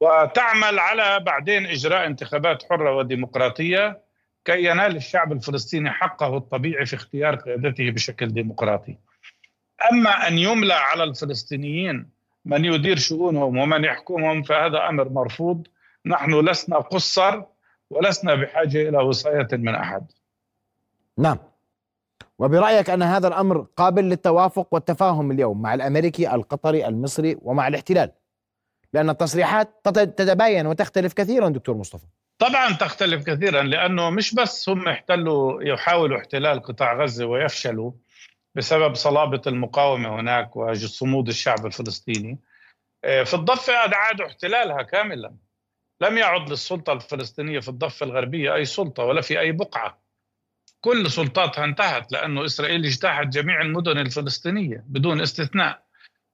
وتعمل 0.00 0.78
على 0.78 1.20
بعدين 1.20 1.66
إجراء 1.66 2.06
انتخابات 2.06 2.62
حرة 2.62 2.96
وديمقراطية 2.96 4.00
كي 4.44 4.64
ينال 4.64 4.96
الشعب 4.96 5.32
الفلسطيني 5.32 5.90
حقه 5.90 6.36
الطبيعي 6.36 6.86
في 6.86 6.96
اختيار 6.96 7.34
قيادته 7.34 7.90
بشكل 7.90 8.28
ديمقراطي. 8.28 8.96
أما 9.92 10.28
أن 10.28 10.38
يملى 10.38 10.74
على 10.74 11.04
الفلسطينيين 11.04 12.10
من 12.44 12.64
يدير 12.64 12.98
شؤونهم 12.98 13.58
ومن 13.58 13.84
يحكمهم 13.84 14.42
فهذا 14.42 14.88
أمر 14.88 15.08
مرفوض. 15.08 15.66
نحن 16.06 16.48
لسنا 16.48 16.76
قصر 16.76 17.42
ولسنا 17.90 18.34
بحاجة 18.34 18.88
إلى 18.88 18.98
وصاية 18.98 19.48
من 19.52 19.74
أحد. 19.74 20.12
نعم. 21.18 21.38
وبرأيك 22.38 22.90
أن 22.90 23.02
هذا 23.02 23.28
الأمر 23.28 23.66
قابل 23.76 24.04
للتوافق 24.04 24.74
والتفاهم 24.74 25.30
اليوم 25.30 25.62
مع 25.62 25.74
الأمريكي 25.74 26.34
القطري 26.34 26.86
المصري 26.86 27.36
ومع 27.42 27.68
الاحتلال؟ 27.68 28.12
لأن 28.92 29.10
التصريحات 29.10 29.68
تتباين 29.84 30.66
وتختلف 30.66 31.12
كثيرا 31.12 31.48
دكتور 31.48 31.76
مصطفى. 31.76 32.06
طبعا 32.40 32.72
تختلف 32.72 33.24
كثيرا 33.24 33.62
لأنه 33.62 34.10
مش 34.10 34.34
بس 34.34 34.68
هم 34.68 34.88
احتلوا 34.88 35.62
يحاولوا 35.62 36.18
احتلال 36.18 36.62
قطاع 36.62 37.02
غزة 37.02 37.26
ويفشلوا 37.26 37.92
بسبب 38.54 38.94
صلابة 38.94 39.42
المقاومة 39.46 40.20
هناك 40.20 40.56
وصمود 40.56 41.28
الشعب 41.28 41.66
الفلسطيني. 41.66 42.38
آه، 43.04 43.22
في 43.22 43.34
الضفة 43.34 43.72
أعادوا 43.72 44.26
احتلالها 44.26 44.82
كاملا. 44.82 45.34
لم 46.00 46.18
يعد 46.18 46.50
للسلطة 46.50 46.92
الفلسطينية 46.92 47.60
في 47.60 47.68
الضفة 47.68 48.06
الغربية 48.06 48.54
أي 48.54 48.64
سلطة 48.64 49.04
ولا 49.04 49.20
في 49.20 49.40
أي 49.40 49.52
بقعة. 49.52 50.02
كل 50.80 51.10
سلطاتها 51.10 51.64
انتهت 51.64 52.12
لأنه 52.12 52.44
إسرائيل 52.44 52.84
اجتاحت 52.84 53.26
جميع 53.26 53.60
المدن 53.60 53.98
الفلسطينية 53.98 54.84
بدون 54.86 55.20
استثناء 55.20 55.82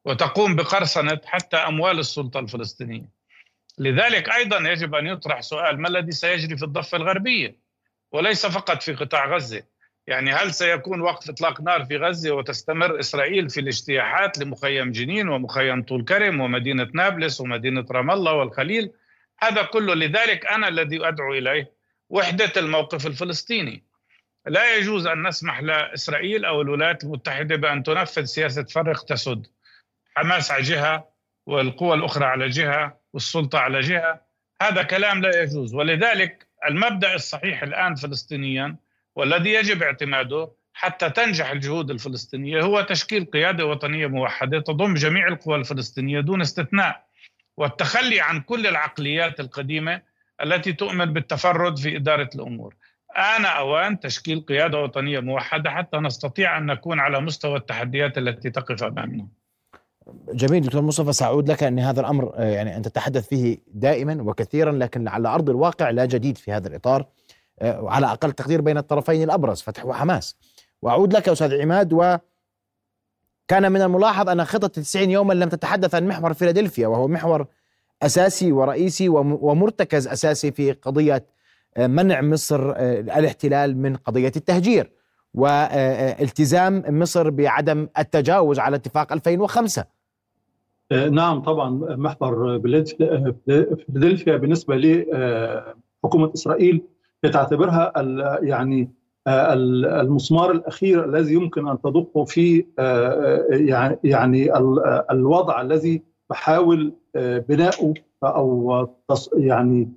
وتقوم 0.04 0.56
بقرصنة 0.56 1.20
حتى 1.25 1.56
أموال 1.56 1.98
السلطة 1.98 2.40
الفلسطينية. 2.40 3.15
لذلك 3.78 4.28
أيضا 4.28 4.71
يجب 4.71 4.95
أن 4.95 5.06
يطرح 5.06 5.40
سؤال 5.40 5.80
ما 5.80 5.88
الذي 5.88 6.12
سيجري 6.12 6.56
في 6.56 6.64
الضفة 6.64 6.97
الغربية؟ 6.97 7.56
وليس 8.12 8.47
فقط 8.47 8.83
في 8.83 8.95
قطاع 8.95 9.35
غزة. 9.35 9.62
يعني 10.06 10.33
هل 10.33 10.54
سيكون 10.54 11.00
وقف 11.00 11.30
إطلاق 11.30 11.61
نار 11.61 11.85
في 11.85 11.97
غزة 11.97 12.30
وتستمر 12.30 13.00
إسرائيل 13.00 13.50
في 13.50 13.61
الاجتياحات 13.61 14.38
لمخيم 14.38 14.92
جنين 14.92 15.28
ومخيم 15.28 15.83
طول 15.83 16.04
كرم 16.04 16.40
ومدينة 16.40 16.88
نابلس 16.95 17.40
ومدينة 17.40 17.87
رام 17.90 18.11
الله 18.11 18.33
والخليل؟ 18.33 18.92
هذا 19.38 19.62
كله 19.62 19.95
لذلك 19.95 20.47
أنا 20.47 20.68
الذي 20.68 21.09
أدعو 21.09 21.35
إليه 21.35 21.73
وحدة 22.11 22.52
الموقف 22.56 23.06
الفلسطيني. 23.06 23.85
لا 24.47 24.76
يجوز 24.76 25.06
أن 25.06 25.26
نسمح 25.28 25.61
لإسرائيل 25.61 26.45
أو 26.45 26.62
الولايات 26.62 27.04
المتحدة 27.04 27.56
بأن 27.56 27.83
تنفذ 27.83 28.25
سياسة 28.25 28.64
فرق 28.64 29.04
تسد. 29.04 29.47
حماس 30.16 30.50
على 30.50 30.62
جهة 30.62 31.09
والقوى 31.47 31.95
الأخرى 31.95 32.25
على 32.25 32.49
جهة. 32.49 32.99
والسلطة 33.16 33.58
على 33.58 33.80
جهة 33.80 34.20
هذا 34.62 34.82
كلام 34.82 35.23
لا 35.23 35.42
يجوز. 35.42 35.75
ولذلك 35.75 36.46
المبدأ 36.68 37.14
الصحيح 37.14 37.62
الآن 37.62 37.94
فلسطينيا 37.94 38.76
والذي 39.16 39.50
يجب 39.50 39.82
اعتماده 39.82 40.52
حتى 40.75 41.11
تنجح 41.11 41.50
الجهود 41.50 41.90
الفلسطينية 41.90 42.62
هو 42.62 42.80
تشكيل 42.80 43.25
قيادة 43.25 43.66
وطنية 43.66 44.06
موحدة 44.06 44.61
تضم 44.61 44.94
جميع 44.94 45.28
القوى 45.28 45.56
الفلسطينية 45.56 46.20
دون 46.20 46.40
استثناء. 46.40 47.06
والتخلي 47.56 48.20
عن 48.20 48.40
كل 48.40 48.66
العقليات 48.66 49.40
القديمة 49.40 50.02
التي 50.42 50.73
تؤمن 50.73 51.12
بالتفرد 51.12 51.78
في 51.78 51.96
إدارة 51.96 52.30
الأمور. 52.35 52.75
آن 53.16 53.44
أوان 53.44 54.00
تشكيل 54.00 54.40
قيادة 54.40 54.78
وطنية 54.78 55.20
موحدة 55.20 55.70
حتى 55.70 55.96
نستطيع 55.96 56.58
أن 56.58 56.66
نكون 56.66 57.00
على 57.00 57.20
مستوى 57.20 57.56
التحديات 57.56 58.18
التي 58.18 58.50
تقف 58.50 58.82
أمامنا. 58.82 59.28
جميل 60.32 60.62
دكتور 60.62 60.82
مصطفى 60.82 61.12
سأعود 61.12 61.50
لك 61.50 61.62
أن 61.62 61.78
هذا 61.78 62.00
الأمر 62.00 62.32
آه، 62.34 62.44
يعني 62.44 62.76
أنت 62.76 62.88
تتحدث 62.88 63.28
فيه 63.28 63.58
دائما 63.66 64.22
وكثيرا 64.22 64.72
لكن 64.72 65.08
على 65.08 65.28
أرض 65.28 65.50
الواقع 65.50 65.90
لا 65.90 66.04
جديد 66.04 66.38
في 66.38 66.52
هذا 66.52 66.68
الإطار 66.68 67.06
آه، 67.58 67.88
على 67.90 68.06
أقل 68.06 68.32
تقدير 68.32 68.60
بين 68.60 68.78
الطرفين 68.78 69.22
الأبرز 69.22 69.60
فتح 69.62 69.86
وحماس. 69.86 70.36
وأعود 70.82 71.16
لك 71.16 71.28
أستاذ 71.28 71.60
عماد 71.60 71.92
و 71.92 72.16
كان 73.48 73.72
من 73.72 73.82
الملاحظ 73.82 74.28
أن 74.28 74.44
خطة 74.44 74.68
90 74.68 75.10
يوما 75.10 75.34
لم 75.34 75.48
تتحدث 75.48 75.94
عن 75.94 76.08
محور 76.08 76.34
فيلادلفيا 76.34 76.86
وهو 76.86 77.08
محور 77.08 77.46
أساسي 78.02 78.52
ورئيسي 78.52 79.08
ومرتكز 79.08 80.08
أساسي 80.08 80.52
في 80.52 80.72
قضية 80.72 81.26
منع 81.78 82.20
مصر 82.20 82.70
الاحتلال 82.70 83.76
من 83.76 83.96
قضية 83.96 84.32
التهجير 84.36 84.92
والتزام 85.34 86.84
مصر 86.88 87.30
بعدم 87.30 87.88
التجاوز 87.98 88.58
على 88.58 88.76
اتفاق 88.76 89.12
2005 89.12 89.84
نعم 90.92 91.42
طبعا 91.42 91.70
محور 91.96 92.60
فيلادلفيا 92.60 94.36
بالنسبة 94.36 94.76
لحكومه 94.76 96.32
إسرائيل 96.34 96.82
تعتبرها 97.32 97.92
يعني 98.42 98.90
المسمار 99.28 100.50
الأخير 100.50 101.04
الذي 101.04 101.34
يمكن 101.34 101.68
أن 101.68 101.80
تضخه 101.80 102.24
في 102.24 102.64
يعني 103.50 103.98
يعني 104.04 104.58
الوضع 105.10 105.60
الذي 105.60 106.02
تحاول 106.30 106.92
بناؤه 107.48 107.94
أو 108.24 108.88
يعني 109.36 109.92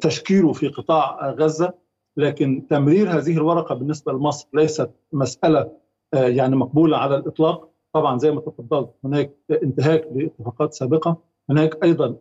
تشكيله 0.00 0.52
في 0.52 0.68
قطاع 0.68 1.30
غزة. 1.30 1.80
لكن 2.16 2.66
تمرير 2.70 3.10
هذه 3.10 3.36
الورقة 3.36 3.74
بالنسبة 3.74 4.12
لمصر 4.12 4.48
ليست 4.54 4.90
مسألة 5.12 5.72
يعني 6.12 6.56
مقبولة 6.56 6.96
على 6.96 7.16
الإطلاق. 7.16 7.69
طبعا 7.92 8.18
زي 8.18 8.30
ما 8.30 8.40
تفضلت 8.40 8.90
هناك 9.04 9.30
انتهاك 9.62 10.08
لاتفاقات 10.14 10.74
سابقة 10.74 11.16
هناك 11.50 11.84
أيضا 11.84 12.16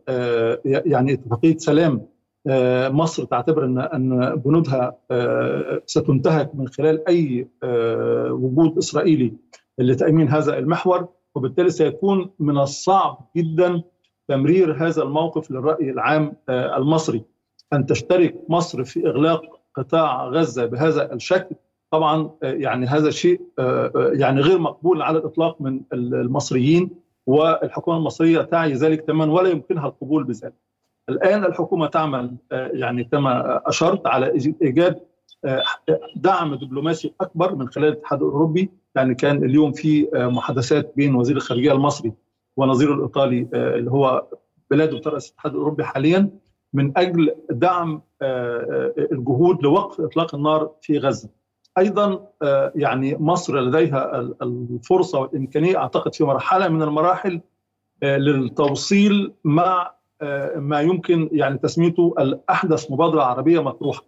يعني 0.66 1.14
اتفاقية 1.14 1.58
سلام 1.58 2.08
مصر 2.92 3.24
تعتبر 3.24 3.66
إن 3.66 3.80
إن 3.80 4.36
بنودها 4.36 4.98
ستنتهك 5.86 6.56
من 6.56 6.68
خلال 6.68 7.08
أي 7.08 7.48
وجود 8.32 8.78
إسرائيلي 8.78 9.34
لتأمين 9.78 10.30
هذا 10.30 10.58
المحور 10.58 11.08
وبالتالي 11.36 11.70
سيكون 11.70 12.30
من 12.40 12.58
الصعب 12.58 13.30
جدا 13.38 13.82
تمرير 14.28 14.88
هذا 14.88 15.04
الموقف 15.04 15.52
للرأي 15.52 15.90
العام 15.90 16.34
المصري. 16.50 17.24
أن 17.74 17.86
تشترك 17.86 18.36
مصر 18.50 18.84
في 18.84 19.08
إغلاق 19.08 19.42
قطاع 19.76 20.28
غزة 20.28 20.66
بهذا 20.66 21.14
الشكل 21.14 21.56
طبعا 21.92 22.32
يعني 22.44 22.86
هذا 22.86 23.10
شيء 23.10 23.42
يعني 23.96 24.42
غير 24.42 24.60
مقبول 24.60 25.02
على 25.02 25.18
الإطلاق 25.18 25.62
من 25.62 25.82
المصريين 25.94 26.90
والحكومة 27.28 27.98
المصرية 27.98 28.42
تعي 28.42 28.74
ذلك 28.74 29.02
تماما 29.02 29.34
ولا 29.34 29.50
يمكنها 29.50 29.88
القبول 29.88 30.24
بذلك. 30.24 30.54
الآن 31.10 31.46
الحكومة 31.46 31.88
تعمل 31.88 32.36
يعني 32.52 33.04
كما 33.04 33.62
أشرت 33.70 34.08
على 34.08 34.34
إيجاد 34.62 35.00
دعم 36.16 36.56
دبلوماسي 36.56 37.14
أكبر 37.22 37.56
من 37.56 37.70
خلال 37.70 37.88
الاتحاد 37.88 38.22
الأوروبي 38.24 38.70
يعني 38.96 39.16
كان 39.16 39.44
اليوم 39.44 39.72
في 39.72 40.10
محادثات 40.14 40.94
بين 40.96 41.16
وزير 41.16 41.38
الخارجية 41.38 41.72
المصري 41.72 42.14
ونظيره 42.58 42.94
الإيطالي 42.94 43.48
اللي 43.54 43.92
هو 43.92 44.28
بلاده 44.72 44.98
بترأس 44.98 45.28
الاتحاد 45.30 45.52
الأوروبي 45.52 45.84
حاليا 45.84 46.30
من 46.74 46.98
أجل 46.98 47.36
دعم 47.50 48.02
الجهود 49.12 49.64
لوقف 49.64 50.02
إطلاق 50.02 50.36
النار 50.36 50.72
في 50.82 50.98
غزة. 50.98 51.30
أيضا 51.80 52.28
يعني 52.76 53.18
مصر 53.20 53.60
لديها 53.60 54.20
الفرصة 54.42 55.20
والإمكانية 55.20 55.78
أعتقد 55.78 56.16
في 56.16 56.24
مرحلة 56.24 56.68
من 56.68 56.82
المراحل 56.82 57.42
للتوصيل 58.04 59.34
مع 59.44 59.94
ما 60.56 60.82
يمكن 60.82 61.30
يعني 61.32 61.58
تسميته 61.58 62.16
الأحدث 62.20 62.92
مبادرة 62.92 63.22
عربية 63.24 63.64
مطروحة. 63.64 64.04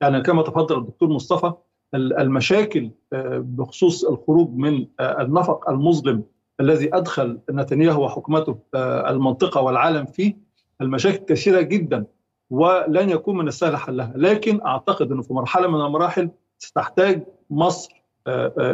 يعني 0.00 0.20
كما 0.22 0.42
تفضل 0.42 0.78
الدكتور 0.78 1.08
مصطفى 1.08 1.52
المشاكل 1.94 2.90
بخصوص 3.38 4.04
الخروج 4.04 4.50
من 4.54 4.86
النفق 5.00 5.70
المظلم 5.70 6.24
الذي 6.60 6.96
أدخل 6.96 7.38
نتنياهو 7.50 8.04
وحكومته 8.04 8.58
المنطقة 8.74 9.60
والعالم 9.60 10.06
فيه 10.06 10.36
المشاكل 10.80 11.24
كثيرة 11.24 11.60
جدا 11.60 12.06
ولن 12.50 13.10
يكون 13.10 13.38
من 13.38 13.48
السهل 13.48 13.76
حلها، 13.76 14.12
لكن 14.16 14.60
أعتقد 14.66 15.12
إنه 15.12 15.22
في 15.22 15.34
مرحلة 15.34 15.68
من 15.68 15.80
المراحل 15.80 16.30
ستحتاج 16.58 17.22
مصر 17.50 18.02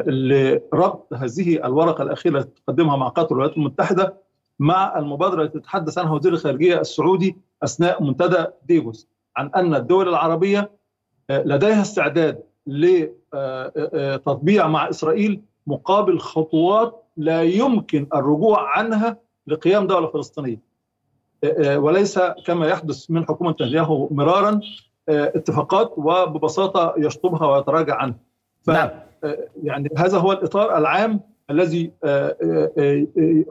لربط 0.06 1.14
هذه 1.14 1.66
الورقة 1.66 2.02
الأخيرة 2.02 2.38
التي 2.38 2.62
تقدمها 2.66 2.96
مع 2.96 3.08
قطر 3.08 3.34
والولايات 3.34 3.56
المتحدة 3.56 4.14
مع 4.58 4.98
المبادرة 4.98 5.42
التي 5.42 5.58
تتحدث 5.58 5.98
عنها 5.98 6.12
وزير 6.12 6.32
الخارجية 6.32 6.80
السعودي 6.80 7.36
أثناء 7.62 8.02
منتدى 8.02 8.44
ديفوس 8.66 9.08
عن 9.36 9.50
أن 9.56 9.74
الدول 9.74 10.08
العربية 10.08 10.70
لديها 11.30 11.82
استعداد 11.82 12.42
لتطبيع 12.66 14.68
مع 14.68 14.90
إسرائيل 14.90 15.42
مقابل 15.66 16.18
خطوات 16.18 17.04
لا 17.16 17.42
يمكن 17.42 18.06
الرجوع 18.14 18.78
عنها 18.78 19.16
لقيام 19.46 19.86
دولة 19.86 20.06
فلسطينية. 20.06 20.60
وليس 21.76 22.18
كما 22.18 22.66
يحدث 22.66 23.10
من 23.10 23.24
حكومة 23.24 23.50
نتنياهو 23.50 24.08
مرارا 24.10 24.60
اتفاقات 25.08 25.92
وببساطة 25.96 26.94
يشطبها 26.98 27.46
ويتراجع 27.46 27.96
عنها. 27.96 28.18
ف 28.62 28.70
نعم. 28.70 28.90
يعني 29.62 29.88
هذا 29.96 30.18
هو 30.18 30.32
الإطار 30.32 30.78
العام 30.78 31.20
الذي 31.50 31.92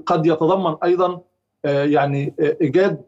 قد 0.05 0.25
يتضمن 0.25 0.75
أيضا 0.83 1.21
يعني 1.65 2.33
إيجاد 2.61 3.01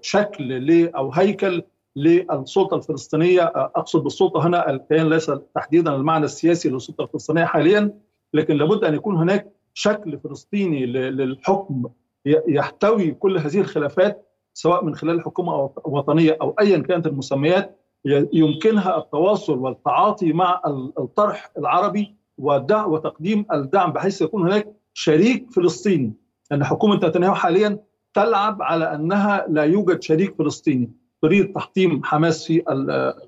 شكل 0.00 0.90
أو 0.96 1.12
هيكل 1.12 1.62
للسلطة 1.96 2.76
الفلسطينية 2.76 3.52
أقصد 3.54 4.02
بالسلطة 4.02 4.46
هنا 4.46 4.70
الكيان 4.70 5.10
ليس 5.10 5.32
تحديدا 5.54 5.94
المعنى 5.94 6.24
السياسي 6.24 6.68
للسلطة 6.68 7.04
الفلسطينية 7.04 7.44
حاليا 7.44 7.98
لكن 8.34 8.56
لابد 8.56 8.84
أن 8.84 8.94
يكون 8.94 9.16
هناك 9.16 9.52
شكل 9.74 10.18
فلسطيني 10.18 10.86
للحكم 10.86 11.84
يحتوي 12.26 13.10
كل 13.10 13.38
هذه 13.38 13.60
الخلافات 13.60 14.28
سواء 14.54 14.84
من 14.84 14.94
خلال 14.94 15.24
حكومة 15.24 15.70
وطنية 15.84 16.36
أو 16.40 16.54
ايا 16.60 16.78
كانت 16.78 17.06
المسميات 17.06 17.83
يمكنها 18.32 18.98
التواصل 18.98 19.58
والتعاطي 19.58 20.32
مع 20.32 20.60
الطرح 20.98 21.50
العربي 21.58 22.14
وتقديم 22.38 23.46
الدعم 23.52 23.92
بحيث 23.92 24.22
يكون 24.22 24.42
هناك 24.42 24.72
شريك 24.94 25.50
فلسطيني. 25.50 26.12
لأن 26.50 26.64
حكومة 26.64 26.96
نتنياهو 26.96 27.34
حاليا 27.34 27.78
تلعب 28.14 28.62
على 28.62 28.94
أنها 28.94 29.46
لا 29.48 29.62
يوجد 29.62 30.02
شريك 30.02 30.34
فلسطيني. 30.38 30.90
تريد 31.22 31.52
تحطيم 31.52 32.04
حماس 32.04 32.46
في 32.46 32.62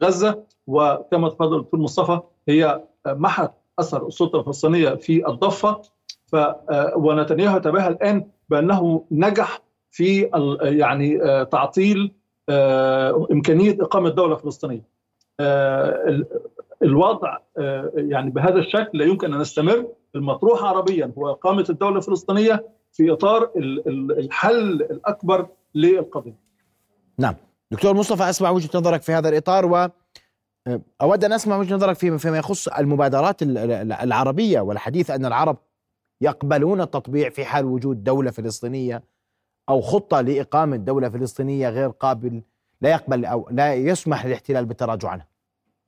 غزة 0.03 0.43
وكما 0.67 1.29
تفضل 1.29 1.57
الدكتور 1.57 1.81
مصطفى 1.81 2.21
هي 2.49 2.85
محت 3.07 3.53
أثر 3.79 4.07
السلطة 4.07 4.41
الفلسطينية 4.41 4.89
في 4.95 5.29
الضفة. 5.29 5.83
ف 6.27 6.37
ونتنياهو 6.97 7.59
تباهى 7.59 7.89
الآن 7.89 8.27
بأنه 8.49 9.05
نجح 9.11 9.61
في 9.91 10.31
يعني 10.63 11.19
تعطيل 11.45 12.13
إمكانية 13.33 13.77
إقامة 13.81 14.11
دولة 14.11 14.37
فلسطينية. 14.37 14.83
الوضع 16.83 17.39
يعني 17.95 18.31
بهذا 18.31 18.59
الشكل 18.59 18.99
لا 18.99 19.05
يمكن 19.05 19.35
أن 19.35 19.41
نستمر 19.41 19.87
المطروح 20.15 20.65
عربيا 20.65 21.13
هو 21.19 21.31
إقامة 21.31 21.67
الدولة 21.71 21.97
الفلسطينية 21.97 22.67
في 22.93 23.13
إطار 23.13 23.51
الحل 23.57 24.73
الأكبر 24.73 25.47
للقضية. 25.75 26.37
نعم، 27.19 27.35
دكتور 27.71 27.95
مصطفى 27.95 28.31
أسمع 28.31 28.51
وجهة 28.51 28.79
نظرك 28.79 29.03
في 29.03 29.13
هذا 29.13 29.29
الإطار 29.29 29.67
و 29.67 29.89
أود 31.03 31.25
أن 31.25 31.33
أسمع 31.33 31.57
وجهة 31.57 31.75
نظرك 31.75 31.97
فيما 31.97 32.39
يخص 32.39 32.69
المبادرات 32.69 33.43
العربية 33.43 34.61
والحديث 34.61 35.11
أن 35.11 35.27
العرب 35.27 35.57
يقبلون 36.21 36.81
التطبيع 36.81 37.29
في 37.29 37.45
حال 37.45 37.65
وجود 37.65 38.05
دولة 38.05 38.31
فلسطينية 38.31 39.03
أو 39.69 39.81
خطة 39.81 40.21
لإقامة 40.21 40.77
دولة 40.77 41.09
فلسطينية 41.09 41.69
غير 41.69 41.89
قابل 41.89 42.43
لا 42.81 42.91
يقبل 42.91 43.25
أو 43.25 43.49
لا 43.51 43.75
يسمح 43.75 44.27
للاحتلال 44.27 44.65
بالتراجع 44.65 45.09
عنها. 45.09 45.29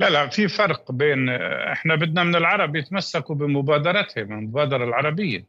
لا 0.01 0.11
لا 0.11 0.29
في 0.29 0.49
فرق 0.49 0.93
بين 0.93 1.29
إحنا 1.73 1.95
بدنا 1.95 2.25
من 2.25 2.37
العرب 2.37 2.77
يتمسكوا 2.77 3.35
بمبادرتهم 3.35 4.33
المبادرة 4.33 4.85
العربية. 4.85 5.45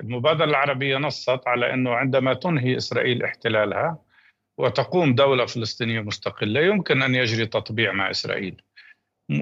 المبادرة 0.00 0.44
العربية 0.44 0.96
نصت 0.96 1.48
على 1.48 1.74
إنه 1.74 1.94
عندما 1.94 2.34
تنهي 2.34 2.76
إسرائيل 2.76 3.22
احتلالها 3.22 3.98
وتقوم 4.58 5.14
دولة 5.14 5.46
فلسطينية 5.46 6.00
مستقلة 6.00 6.60
يمكن 6.60 7.02
أن 7.02 7.14
يجري 7.14 7.46
تطبيع 7.46 7.92
مع 7.92 8.10
إسرائيل. 8.10 8.62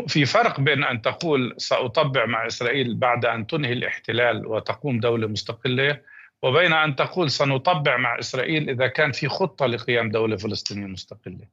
في 0.09 0.25
فرق 0.25 0.61
بين 0.61 0.85
أن 0.85 1.03
تقول 1.03 1.55
سأطبع 1.57 2.27
مع 2.27 2.47
إسرائيل 2.47 2.95
بعد 2.95 3.25
أن 3.25 3.47
تنهي 3.47 3.73
الاحتلال 3.73 4.47
وتقوم 4.47 5.01
دولة 5.01 5.27
مستقلة 5.27 6.01
وبين 6.42 6.72
أن 6.72 6.96
تقول 6.96 7.31
سنطبع 7.31 7.96
مع 7.96 8.18
إسرائيل 8.18 8.70
إذا 8.70 8.87
كان 8.87 9.12
في 9.12 9.29
خطة 9.29 9.66
لقيام 9.66 10.11
دولة 10.11 10.37
فلسطينية 10.37 10.87
مستقلة. 10.87 11.49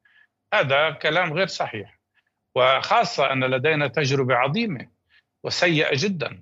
هذا 0.54 0.92
كلام 0.92 1.34
غير 1.34 1.48
صحيح. 1.48 2.00
وخاصة 2.56 3.32
أن 3.34 3.44
لدينا 3.44 3.88
تجربة 3.88 4.36
عظيمة 4.36 4.88
وسيئة 5.44 5.92
جدا. 5.94 6.40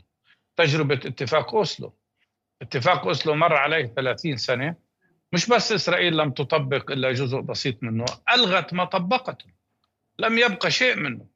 تجربة 0.55 0.95
اتفاق 0.95 1.55
أوسلو. 1.55 1.93
اتفاق 2.61 3.07
أوسلو 3.07 3.35
مر 3.35 3.55
عليه 3.55 3.85
30 3.85 4.37
سنة 4.37 4.75
مش 5.33 5.49
بس 5.49 5.71
إسرائيل 5.71 6.17
لم 6.17 6.31
تطبق 6.31 6.91
إلا 6.91 7.11
جزء 7.11 7.39
بسيط 7.39 7.83
منه، 7.83 8.05
ألغت 8.33 8.73
ما 8.73 8.85
طبقته. 8.85 9.45
لم 10.19 10.37
يبقى 10.37 10.71
شيء 10.71 10.95
منه. 10.95 11.27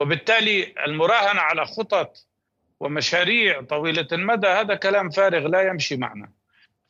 وبالتالي 0.00 0.74
المراهنة 0.86 1.40
على 1.40 1.66
خطط 1.66 2.26
ومشاريع 2.80 3.62
طويلة 3.62 4.06
المدى 4.12 4.46
هذا 4.46 4.74
كلام 4.74 5.10
فارغ 5.10 5.46
لا 5.46 5.62
يمشي 5.62 5.96
معنا. 5.96 6.32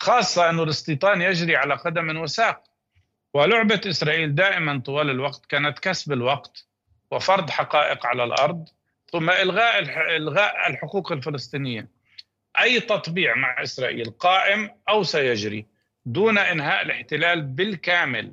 خاصة 0.01 0.51
انه 0.51 0.63
الاستيطان 0.63 1.23
يجري 1.23 1.57
على 1.57 1.75
قدم 1.75 2.17
وساق. 2.17 2.63
ولعبة 3.35 3.81
إسرائيل 3.87 4.35
دائما 4.35 4.83
طوال 4.85 5.11
الوقت 5.11 5.47
كانت 5.47 5.79
كسب 5.79 6.13
الوقت 6.13 6.67
وفرض 7.11 7.51
حقائق 7.51 8.07
على 8.07 8.25
الأرض 8.25 8.69
ثم 9.13 9.31
إلغاء 9.31 9.79
إلغاء 10.17 10.71
الحقوق 10.71 11.13
الفلسطينية. 11.13 11.89
أي 12.61 12.81
تطبيع 12.81 13.35
مع 13.35 13.63
إسرائيل 13.63 14.11
قائم 14.11 14.71
أو 14.89 15.03
سيجري 15.03 15.67
دون 16.07 16.39
إنهاء 16.39 16.83
الاحتلال 16.83 17.43
بالكامل. 17.43 18.33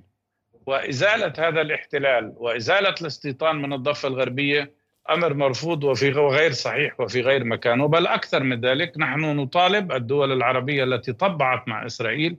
وإزالة 0.66 1.34
هذا 1.38 1.62
الاحتلال 1.62 2.34
وإزالة 2.38 2.96
الاستيطان 3.02 3.56
من 3.56 3.74
الضفة 3.74 4.08
الغربية 4.08 4.72
أمر 5.10 5.34
مرفوض 5.34 5.84
وفي 5.84 6.10
غير 6.10 6.52
صحيح 6.52 7.00
وفي 7.00 7.22
غير 7.22 7.44
مكانه 7.44 7.88
بل 7.88 8.08
أكثر 8.08 8.44
من 8.44 8.62
ذلك 8.62 8.98
نحن 8.98 9.20
نطالب 9.20 9.92
الدول 9.92 10.32
العربية 10.32 10.84
التي 10.84 11.14
طبعت 11.14 11.68
مع 11.68 11.86
إسرائيل 11.86 12.38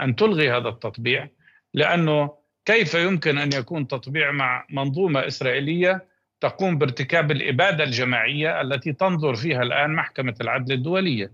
أن 0.00 0.16
تلغي 0.16 0.50
هذا 0.50 0.68
التطبيع 0.68 1.28
لأنه 1.74 2.30
كيف 2.64 2.94
يمكن 2.94 3.38
أن 3.38 3.52
يكون 3.52 3.88
تطبيع 3.88 4.30
مع 4.30 4.66
منظومة 4.70 5.26
إسرائيلية 5.26 6.08
تقوم 6.40 6.78
بارتكاب 6.78 7.30
الإبادة 7.30 7.84
الجماعية 7.84 8.60
التي 8.60 8.92
تنظر 8.92 9.34
فيها 9.34 9.62
الآن 9.62 9.94
محكمة 9.94 10.34
العدل 10.40 10.72
الدولية؟ 10.72 11.32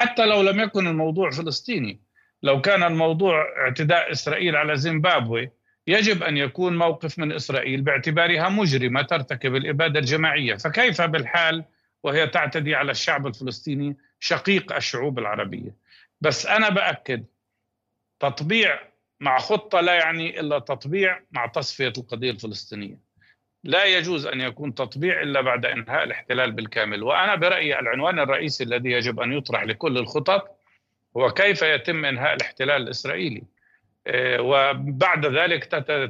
حتى 0.00 0.26
لو 0.26 0.42
لم 0.42 0.60
يكن 0.60 0.86
الموضوع 0.86 1.30
فلسطيني. 1.30 2.00
لو 2.42 2.60
كان 2.60 2.82
الموضوع 2.82 3.46
اعتداء 3.58 4.12
إسرائيل 4.12 4.56
على 4.56 4.76
زيمبابوي 4.76 5.50
يجب 5.86 6.22
أن 6.22 6.36
يكون 6.36 6.76
موقف 6.76 7.18
من 7.18 7.32
إسرائيل 7.32 7.80
باعتبارها 7.80 8.48
مجرمة 8.48 9.02
ترتكب 9.02 9.56
الإبادة 9.56 9.98
الجماعية، 10.00 10.54
فكيف 10.54 11.02
بالحال 11.02 11.64
وهي 12.02 12.26
تعتدي 12.26 12.74
على 12.74 12.90
الشعب 12.90 13.26
الفلسطيني 13.26 13.96
شقيق 14.20 14.72
الشعوب 14.72 15.18
العربية. 15.18 15.74
بس 16.20 16.46
أنا 16.46 16.68
بأكد 16.68 17.24
تطبيع 18.20 18.80
مع 19.20 19.38
خطة 19.38 19.80
لا 19.80 19.94
يعني 19.94 20.40
إلا 20.40 20.58
تطبيع 20.58 21.20
مع 21.32 21.46
تصفية 21.46 21.92
القضية 21.98 22.30
الفلسطينية. 22.30 22.98
لا 23.64 23.84
يجوز 23.84 24.26
أن 24.26 24.40
يكون 24.40 24.74
تطبيع 24.74 25.22
إلا 25.22 25.40
بعد 25.40 25.66
إنهاء 25.66 26.04
الاحتلال 26.04 26.52
بالكامل، 26.52 27.02
وأنا 27.02 27.34
برأيي 27.34 27.78
العنوان 27.78 28.18
الرئيسي 28.18 28.64
الذي 28.64 28.90
يجب 28.90 29.20
أن 29.20 29.32
يطرح 29.32 29.62
لكل 29.62 29.98
الخطط 29.98 30.58
هو 31.16 31.30
كيف 31.30 31.62
يتم 31.62 32.04
إنهاء 32.04 32.34
الاحتلال 32.34 32.82
الإسرائيلي. 32.82 33.42
آه، 34.06 34.40
وبعد 34.40 35.26
ذلك 35.26 35.64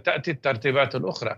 تأتي 0.04 0.30
الترتيبات 0.30 0.94
الأخرى. 0.94 1.36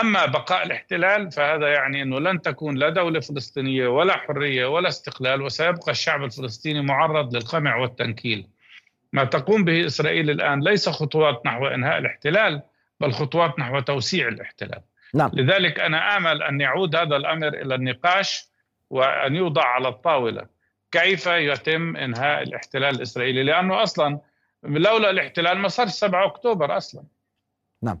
أما 0.00 0.26
بقاء 0.26 0.66
الاحتلال 0.66 1.30
فهذا 1.32 1.68
يعني 1.68 2.02
أنه 2.02 2.20
لن 2.20 2.42
تكون 2.42 2.74
لا 2.74 2.88
دولة 2.88 3.20
فلسطينية 3.20 3.88
ولا 3.88 4.16
حرية 4.16 4.66
ولا 4.66 4.88
استقلال 4.88 5.42
وسيبقى 5.42 5.92
الشعب 5.92 6.24
الفلسطيني 6.24 6.82
معرض 6.82 7.36
للقمع 7.36 7.76
والتنكيل. 7.76 8.48
ما 9.12 9.24
تقوم 9.24 9.64
به 9.64 9.86
إسرائيل 9.86 10.30
الآن 10.30 10.60
ليس 10.60 10.88
خطوات 10.88 11.46
نحو 11.46 11.66
إنهاء 11.66 11.98
الاحتلال 11.98 12.62
بل 13.00 13.12
خطوات 13.12 13.58
نحو 13.58 13.80
توسيع 13.80 14.28
الاحتلال. 14.28 14.80
نعم. 15.14 15.30
لذلك 15.34 15.80
أنا 15.80 16.16
آمل 16.16 16.42
أن 16.42 16.60
يعود 16.60 16.96
هذا 16.96 17.16
الأمر 17.16 17.48
إلى 17.48 17.74
النقاش 17.74 18.48
وأن 18.90 19.36
يوضع 19.36 19.64
على 19.64 19.88
الطاولة 19.88 20.46
كيف 20.92 21.26
يتم 21.26 21.96
إنهاء 21.96 22.42
الاحتلال 22.42 22.96
الإسرائيلي 22.96 23.42
لأنه 23.42 23.82
أصلاً 23.82 24.20
لولا 24.62 25.10
الاحتلال 25.10 25.58
ما 25.58 25.68
صار 25.68 25.86
7 25.86 26.26
أكتوبر 26.26 26.76
أصلا. 26.76 27.02
نعم. 27.82 27.98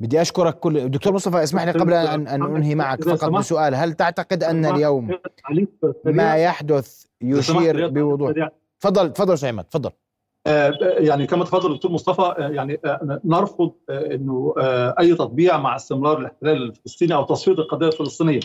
بدي 0.00 0.20
أشكرك 0.20 0.58
كل 0.58 0.88
دكتور 0.88 1.12
مصطفى 1.12 1.42
اسمح 1.42 1.64
لي 1.64 1.70
قبل 1.70 1.92
ان 1.92 2.28
أن 2.28 2.56
أنهي 2.56 2.74
معك 2.74 3.04
فقط 3.04 3.30
بسؤال. 3.30 3.74
هل 3.74 3.92
تعتقد 3.92 4.44
أن 4.44 4.64
اليوم 4.64 5.18
ما 6.04 6.36
يحدث 6.36 7.04
يشير 7.20 7.88
بوضوح؟ 7.88 8.48
تفضل 8.80 9.12
تفضل 9.12 9.38
سعيد 9.38 9.64
تفضل. 9.64 9.90
آه، 10.46 10.72
يعني 10.80 11.26
كما 11.26 11.44
تفضل 11.44 11.70
الدكتور 11.70 11.90
مصطفى 11.90 12.22
آه، 12.22 12.48
يعني 12.48 12.80
آه، 12.84 13.20
نرفض 13.24 13.72
إنه 13.90 14.54
أي 15.00 15.14
تطبيع 15.14 15.58
مع 15.58 15.76
استمرار 15.76 16.18
الاحتلال 16.18 16.62
الفلسطيني 16.62 17.14
أو 17.14 17.24
تصفية 17.24 17.52
القضية 17.52 17.86
الفلسطينية. 17.86 18.40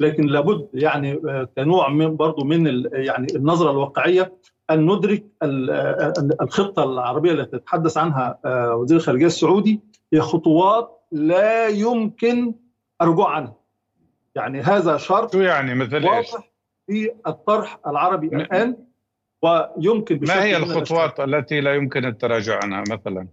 لكن 0.00 0.26
لابد 0.26 0.68
يعني 0.74 1.20
كنوع 1.56 1.88
من 1.88 2.16
برضه 2.16 2.44
من 2.44 2.88
يعني 2.92 3.26
النظرة 3.36 3.70
الواقعية 3.70 4.32
أن 4.70 4.86
ندرك 4.86 5.24
الخطة 6.42 6.84
العربية 6.84 7.32
التي 7.32 7.58
تتحدث 7.58 7.96
عنها 7.96 8.38
آه، 8.44 8.74
وزير 8.74 8.96
الخارجية 8.96 9.26
السعودي 9.26 9.80
هي 10.12 10.20
خطوات 10.20 11.02
لا 11.12 11.68
يمكن 11.68 12.54
الرجوع 13.02 13.30
عنها. 13.30 13.54
يعني 14.34 14.60
هذا 14.60 14.96
شرط 14.96 15.32
شو 15.32 15.40
يعني 15.40 15.74
مثل 15.74 16.08
إيش؟ 16.08 16.26
في 16.86 17.10
الطرح 17.26 17.78
العربي 17.86 18.26
م... 18.26 18.40
الآن 18.40 18.76
ويمكن 19.42 20.20
ما 20.28 20.42
هي 20.42 20.56
الخطوات 20.56 21.20
التي 21.20 21.60
لا 21.60 21.74
يمكن 21.74 22.04
التراجع 22.04 22.60
عنها 22.62 22.84
مثلا؟ 22.90 23.28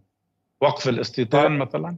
وقف 0.62 0.90
الاستيطان 0.90 1.58
مثلا؟ 1.58 1.96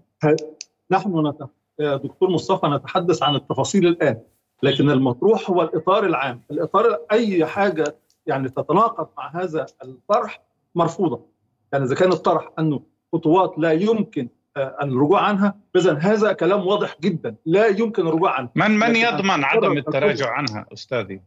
نحن 0.92 1.28
نت... 1.28 1.50
دكتور 1.80 2.30
مصطفى 2.30 2.68
نتحدث 2.68 3.24
عن 3.24 3.36
التفاصيل 3.36 3.88
الآن 3.88 4.22
لكن 4.64 4.90
المطروح 4.90 5.50
هو 5.50 5.62
الإطار 5.62 6.06
العام، 6.06 6.42
الإطار 6.52 7.00
أي 7.12 7.46
حاجة 7.46 7.96
يعني 8.28 8.50
تتناقض 8.50 9.08
مع 9.18 9.30
هذا 9.36 9.66
الطرح 9.84 10.42
مرفوضه 10.76 11.26
يعني 11.74 11.86
إذا 11.86 11.96
كان 11.96 12.12
الطرح 12.12 12.52
انه 12.60 12.84
خطوات 13.14 13.54
لا 13.58 13.72
يمكن 13.72 14.30
آه، 14.58 14.78
الرجوع 14.82 15.22
عنها 15.22 15.56
اذا 15.76 15.98
هذا 15.98 16.34
كلام 16.34 16.68
واضح 16.68 16.96
جدا. 17.02 17.36
لا 17.46 17.68
يمكن 17.68 18.08
الرجوع 18.08 18.32
عنه. 18.32 18.50
من 18.56 18.72
من 18.72 18.96
يضمن 18.96 19.44
عدم 19.44 19.78
التراجع 19.78 20.32
عنها 20.32 20.66
أستاذي؟ 20.74 21.22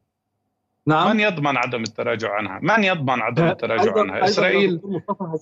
نعم. 0.87 1.11
من 1.11 1.21
يضمن 1.21 1.57
عدم 1.57 1.83
التراجع 1.83 2.35
عنها؟ 2.35 2.59
من 2.63 2.85
يضمن 2.85 3.23
عدم 3.23 3.45
التراجع 3.45 3.99
عنها؟ 3.99 4.25
اسرائيل 4.25 4.81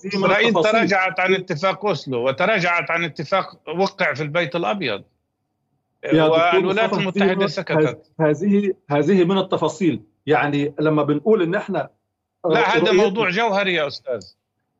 إسرائيل 0.05 0.53
تراجعت 0.53 1.19
عن 1.19 1.33
اتفاق 1.33 1.85
أوسلو 1.85 2.27
وتراجعت 2.27 2.91
عن 2.91 3.03
اتفاق 3.03 3.69
وقع 3.79 4.13
في 4.13 4.23
البيت 4.23 4.55
الأبيض. 4.55 5.03
والولايات 6.13 6.93
المتحدة 6.93 7.47
سكتت. 7.47 8.11
هذه 8.19 8.73
هذه 8.89 9.25
من 9.25 9.37
التفاصيل. 9.37 10.03
يعني 10.27 10.73
لما 10.79 11.03
بنقول 11.03 11.41
إن 11.41 11.55
إحنا 11.55 11.89
لا 12.49 12.77
هذا 12.77 12.91
موضوع 12.91 13.29
جوهري 13.29 13.73
يا 13.73 13.87
أستاذ. 13.87 14.21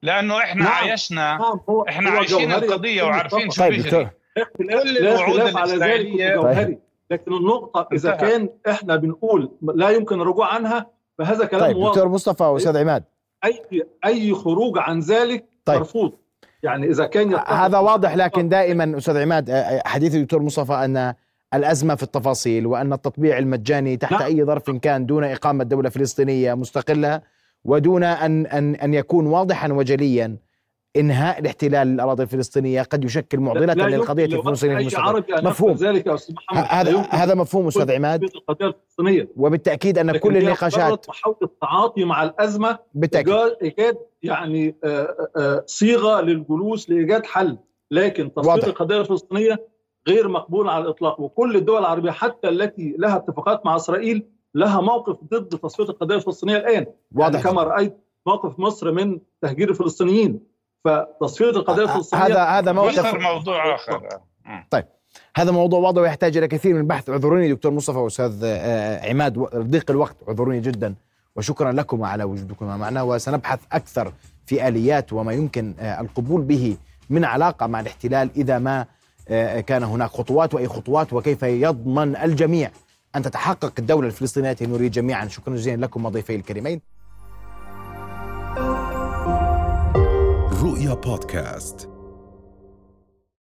لأنه 0.02 0.38
إحنا 0.38 0.64
نعم. 0.64 0.74
عايشنا 0.74 1.38
نعم 1.38 1.60
هو 1.70 1.84
إحنا 1.84 2.10
هو 2.10 2.18
عايشين 2.18 2.52
القضية 2.52 3.04
وعارفين 3.04 3.50
شو 3.50 3.62
طيب 3.62 3.74
بيجري. 3.74 4.10
كل 4.58 4.98
الوعود 4.98 5.40
الاسرائيليه 5.40 6.36
جوهري. 6.36 6.78
لكن 7.12 7.34
النقطة 7.34 7.88
إذا 7.94 8.14
انتهى. 8.14 8.32
كان 8.32 8.50
إحنا 8.70 8.96
بنقول 8.96 9.52
لا 9.62 9.90
يمكن 9.90 10.22
الرجوع 10.22 10.54
عنها 10.54 10.86
فهذا 11.18 11.46
كلام 11.46 11.62
طيب 11.62 11.78
واضح. 11.78 11.90
دكتور 11.90 12.10
مصطفى 12.10 12.44
وأستاذ 12.44 12.78
عماد. 12.78 13.04
أي 13.46 13.84
أي 14.06 14.34
خروج 14.34 14.78
عن 14.78 15.00
ذلك 15.00 15.46
طيب. 15.66 15.78
مرفوض. 15.78 16.14
يعني 16.64 16.88
إذا 16.88 17.06
كان 17.06 17.36
هذا 17.36 17.78
واضح 17.78 18.16
لكن 18.16 18.50
دائما 18.50 18.98
أستاذ 18.98 19.18
عماد 19.18 19.52
حديث 19.86 20.16
الدكتور 20.16 20.42
مصطفى 20.42 20.74
أن 20.74 21.14
الأزمة 21.54 21.96
في 21.96 22.04
التفاصيل 22.04 22.68
وأن 22.68 22.94
التطبيع 22.94 23.38
المجاني 23.38 23.98
تحت 23.98 24.12
نعم. 24.12 24.22
أي 24.22 24.44
ظرف 24.44 24.72
كان 24.72 25.06
دون 25.06 25.24
إقامة 25.24 25.64
دولة 25.64 25.90
فلسطينية 25.90 26.54
مستقلة 26.54 27.22
ودون 27.66 28.04
أن 28.04 28.46
أن 28.46 28.76
أن 28.76 28.94
يكون 28.94 29.28
واضحا 29.28 29.74
وجليا 29.74 30.38
إنهاء 30.98 31.40
الاحتلال 31.40 31.88
للأراضي 31.88 32.24
الفلسطينية 32.24 32.82
قد 32.82 33.04
يشكل 33.04 33.40
معضلة 33.40 33.74
للقضيه 33.74 34.26
الفلسطينيه 34.26 34.78
المستقلة. 34.78 35.24
مفهوم. 35.42 35.72
ذلك 35.72 36.18
هذا 36.52 37.08
هذا 37.10 37.36
مفهوم 37.36 37.68
أستاذ 37.68 37.92
عماد. 37.92 38.26
وبالتأكيد 39.38 39.98
أن 39.98 40.18
كل 40.18 40.38
النقاشات 40.38 41.10
محاوله 41.10 41.38
التعاطي 41.44 42.04
مع 42.04 42.24
الأزمة 42.24 42.80
بالتأكيد. 42.94 43.34
إيجاد 43.62 43.98
يعني 44.24 44.76
صيغة 45.66 46.22
للجلوس 46.22 46.90
لإيجاد 46.90 47.26
حل. 47.26 47.58
لكن 47.92 48.34
تصويت 48.34 48.68
القضية 48.68 49.02
الفلسطينية 49.02 49.68
غير 50.08 50.28
مقبول 50.28 50.70
على 50.70 50.84
الإطلاق. 50.84 51.20
وكل 51.20 51.56
الدول 51.56 51.80
العربية 51.80 52.12
حتى 52.12 52.50
التي 52.50 52.96
لها 53.00 53.16
اتفاقات 53.16 53.66
مع 53.66 53.76
إسرائيل 53.76 54.26
لها 54.56 54.82
موقف 54.82 55.18
ضد 55.34 55.60
تصفية 55.60 55.84
القضية 55.84 56.16
الفلسطينية 56.16 56.58
الآن. 56.58 56.86
واضح. 57.16 57.40
يعني 57.40 57.50
كما 57.50 57.64
رأيت 57.64 57.98
موقف 58.28 58.60
مصر 58.60 58.92
من 58.92 59.20
تهجير 59.42 59.70
الفلسطينيين. 59.70 60.40
فتصفية 60.84 61.50
القضية 61.50 61.84
الفلسطينية 61.84 62.26
هذا 62.26 62.44
هذا 62.44 62.72
موقف 62.72 63.14
موضوع 63.16 63.76
آخر. 63.76 64.10
طيب. 64.70 64.86
هذا 65.36 65.52
موضوع 65.52 65.80
واضح 65.80 66.02
ويحتاج 66.02 66.38
إلى 66.38 66.48
كثير 66.48 66.74
من 66.74 66.80
البحث. 66.80 67.10
اعذروني 67.10 67.54
دكتور 67.54 67.72
مصطفى 67.72 67.98
وأستاذ 67.98 68.42
آه، 68.44 69.10
عماد. 69.10 69.40
ضيق 69.56 69.92
الوقت. 69.92 70.16
اعذروني 70.28 70.60
جدا. 70.60 70.96
وشكرا 71.36 71.72
لكم 71.72 72.04
على 72.04 72.24
وجودكم 72.24 72.66
معنا. 72.66 73.02
وسنبحث 73.02 73.60
أكثر 73.72 74.14
في 74.46 74.68
آليات 74.68 75.14
وما 75.14 75.34
يمكن 75.34 75.76
آه، 75.80 76.02
القبول 76.02 76.42
به 76.42 76.78
من 77.10 77.26
علاقة 77.26 77.68
مع 77.68 77.80
الاحتلال 77.80 78.30
إذا 78.36 78.60
ما 78.60 78.82
آه، 78.82 78.88
كان 79.68 79.84
هناك 79.84 80.10
خطوات 80.10 80.54
وأي 80.54 80.68
خطوات 80.68 81.14
وكيف 81.14 81.44
يضمن 81.44 82.16
الجميع 82.16 82.72
أن 83.16 83.22
تتحقق 83.22 83.74
الدولة 83.80 84.08
الفلسطينية. 84.08 84.58
نريد 84.62 84.92
جميعا 84.92 85.28
شكرا 85.28 85.56
جزيلا 85.56 85.86
لكم 85.86 86.06
وضيفي 86.06 86.36
الكريمين. 86.36 86.82
رؤيا 90.64 90.94
بودكاست. 90.94 91.90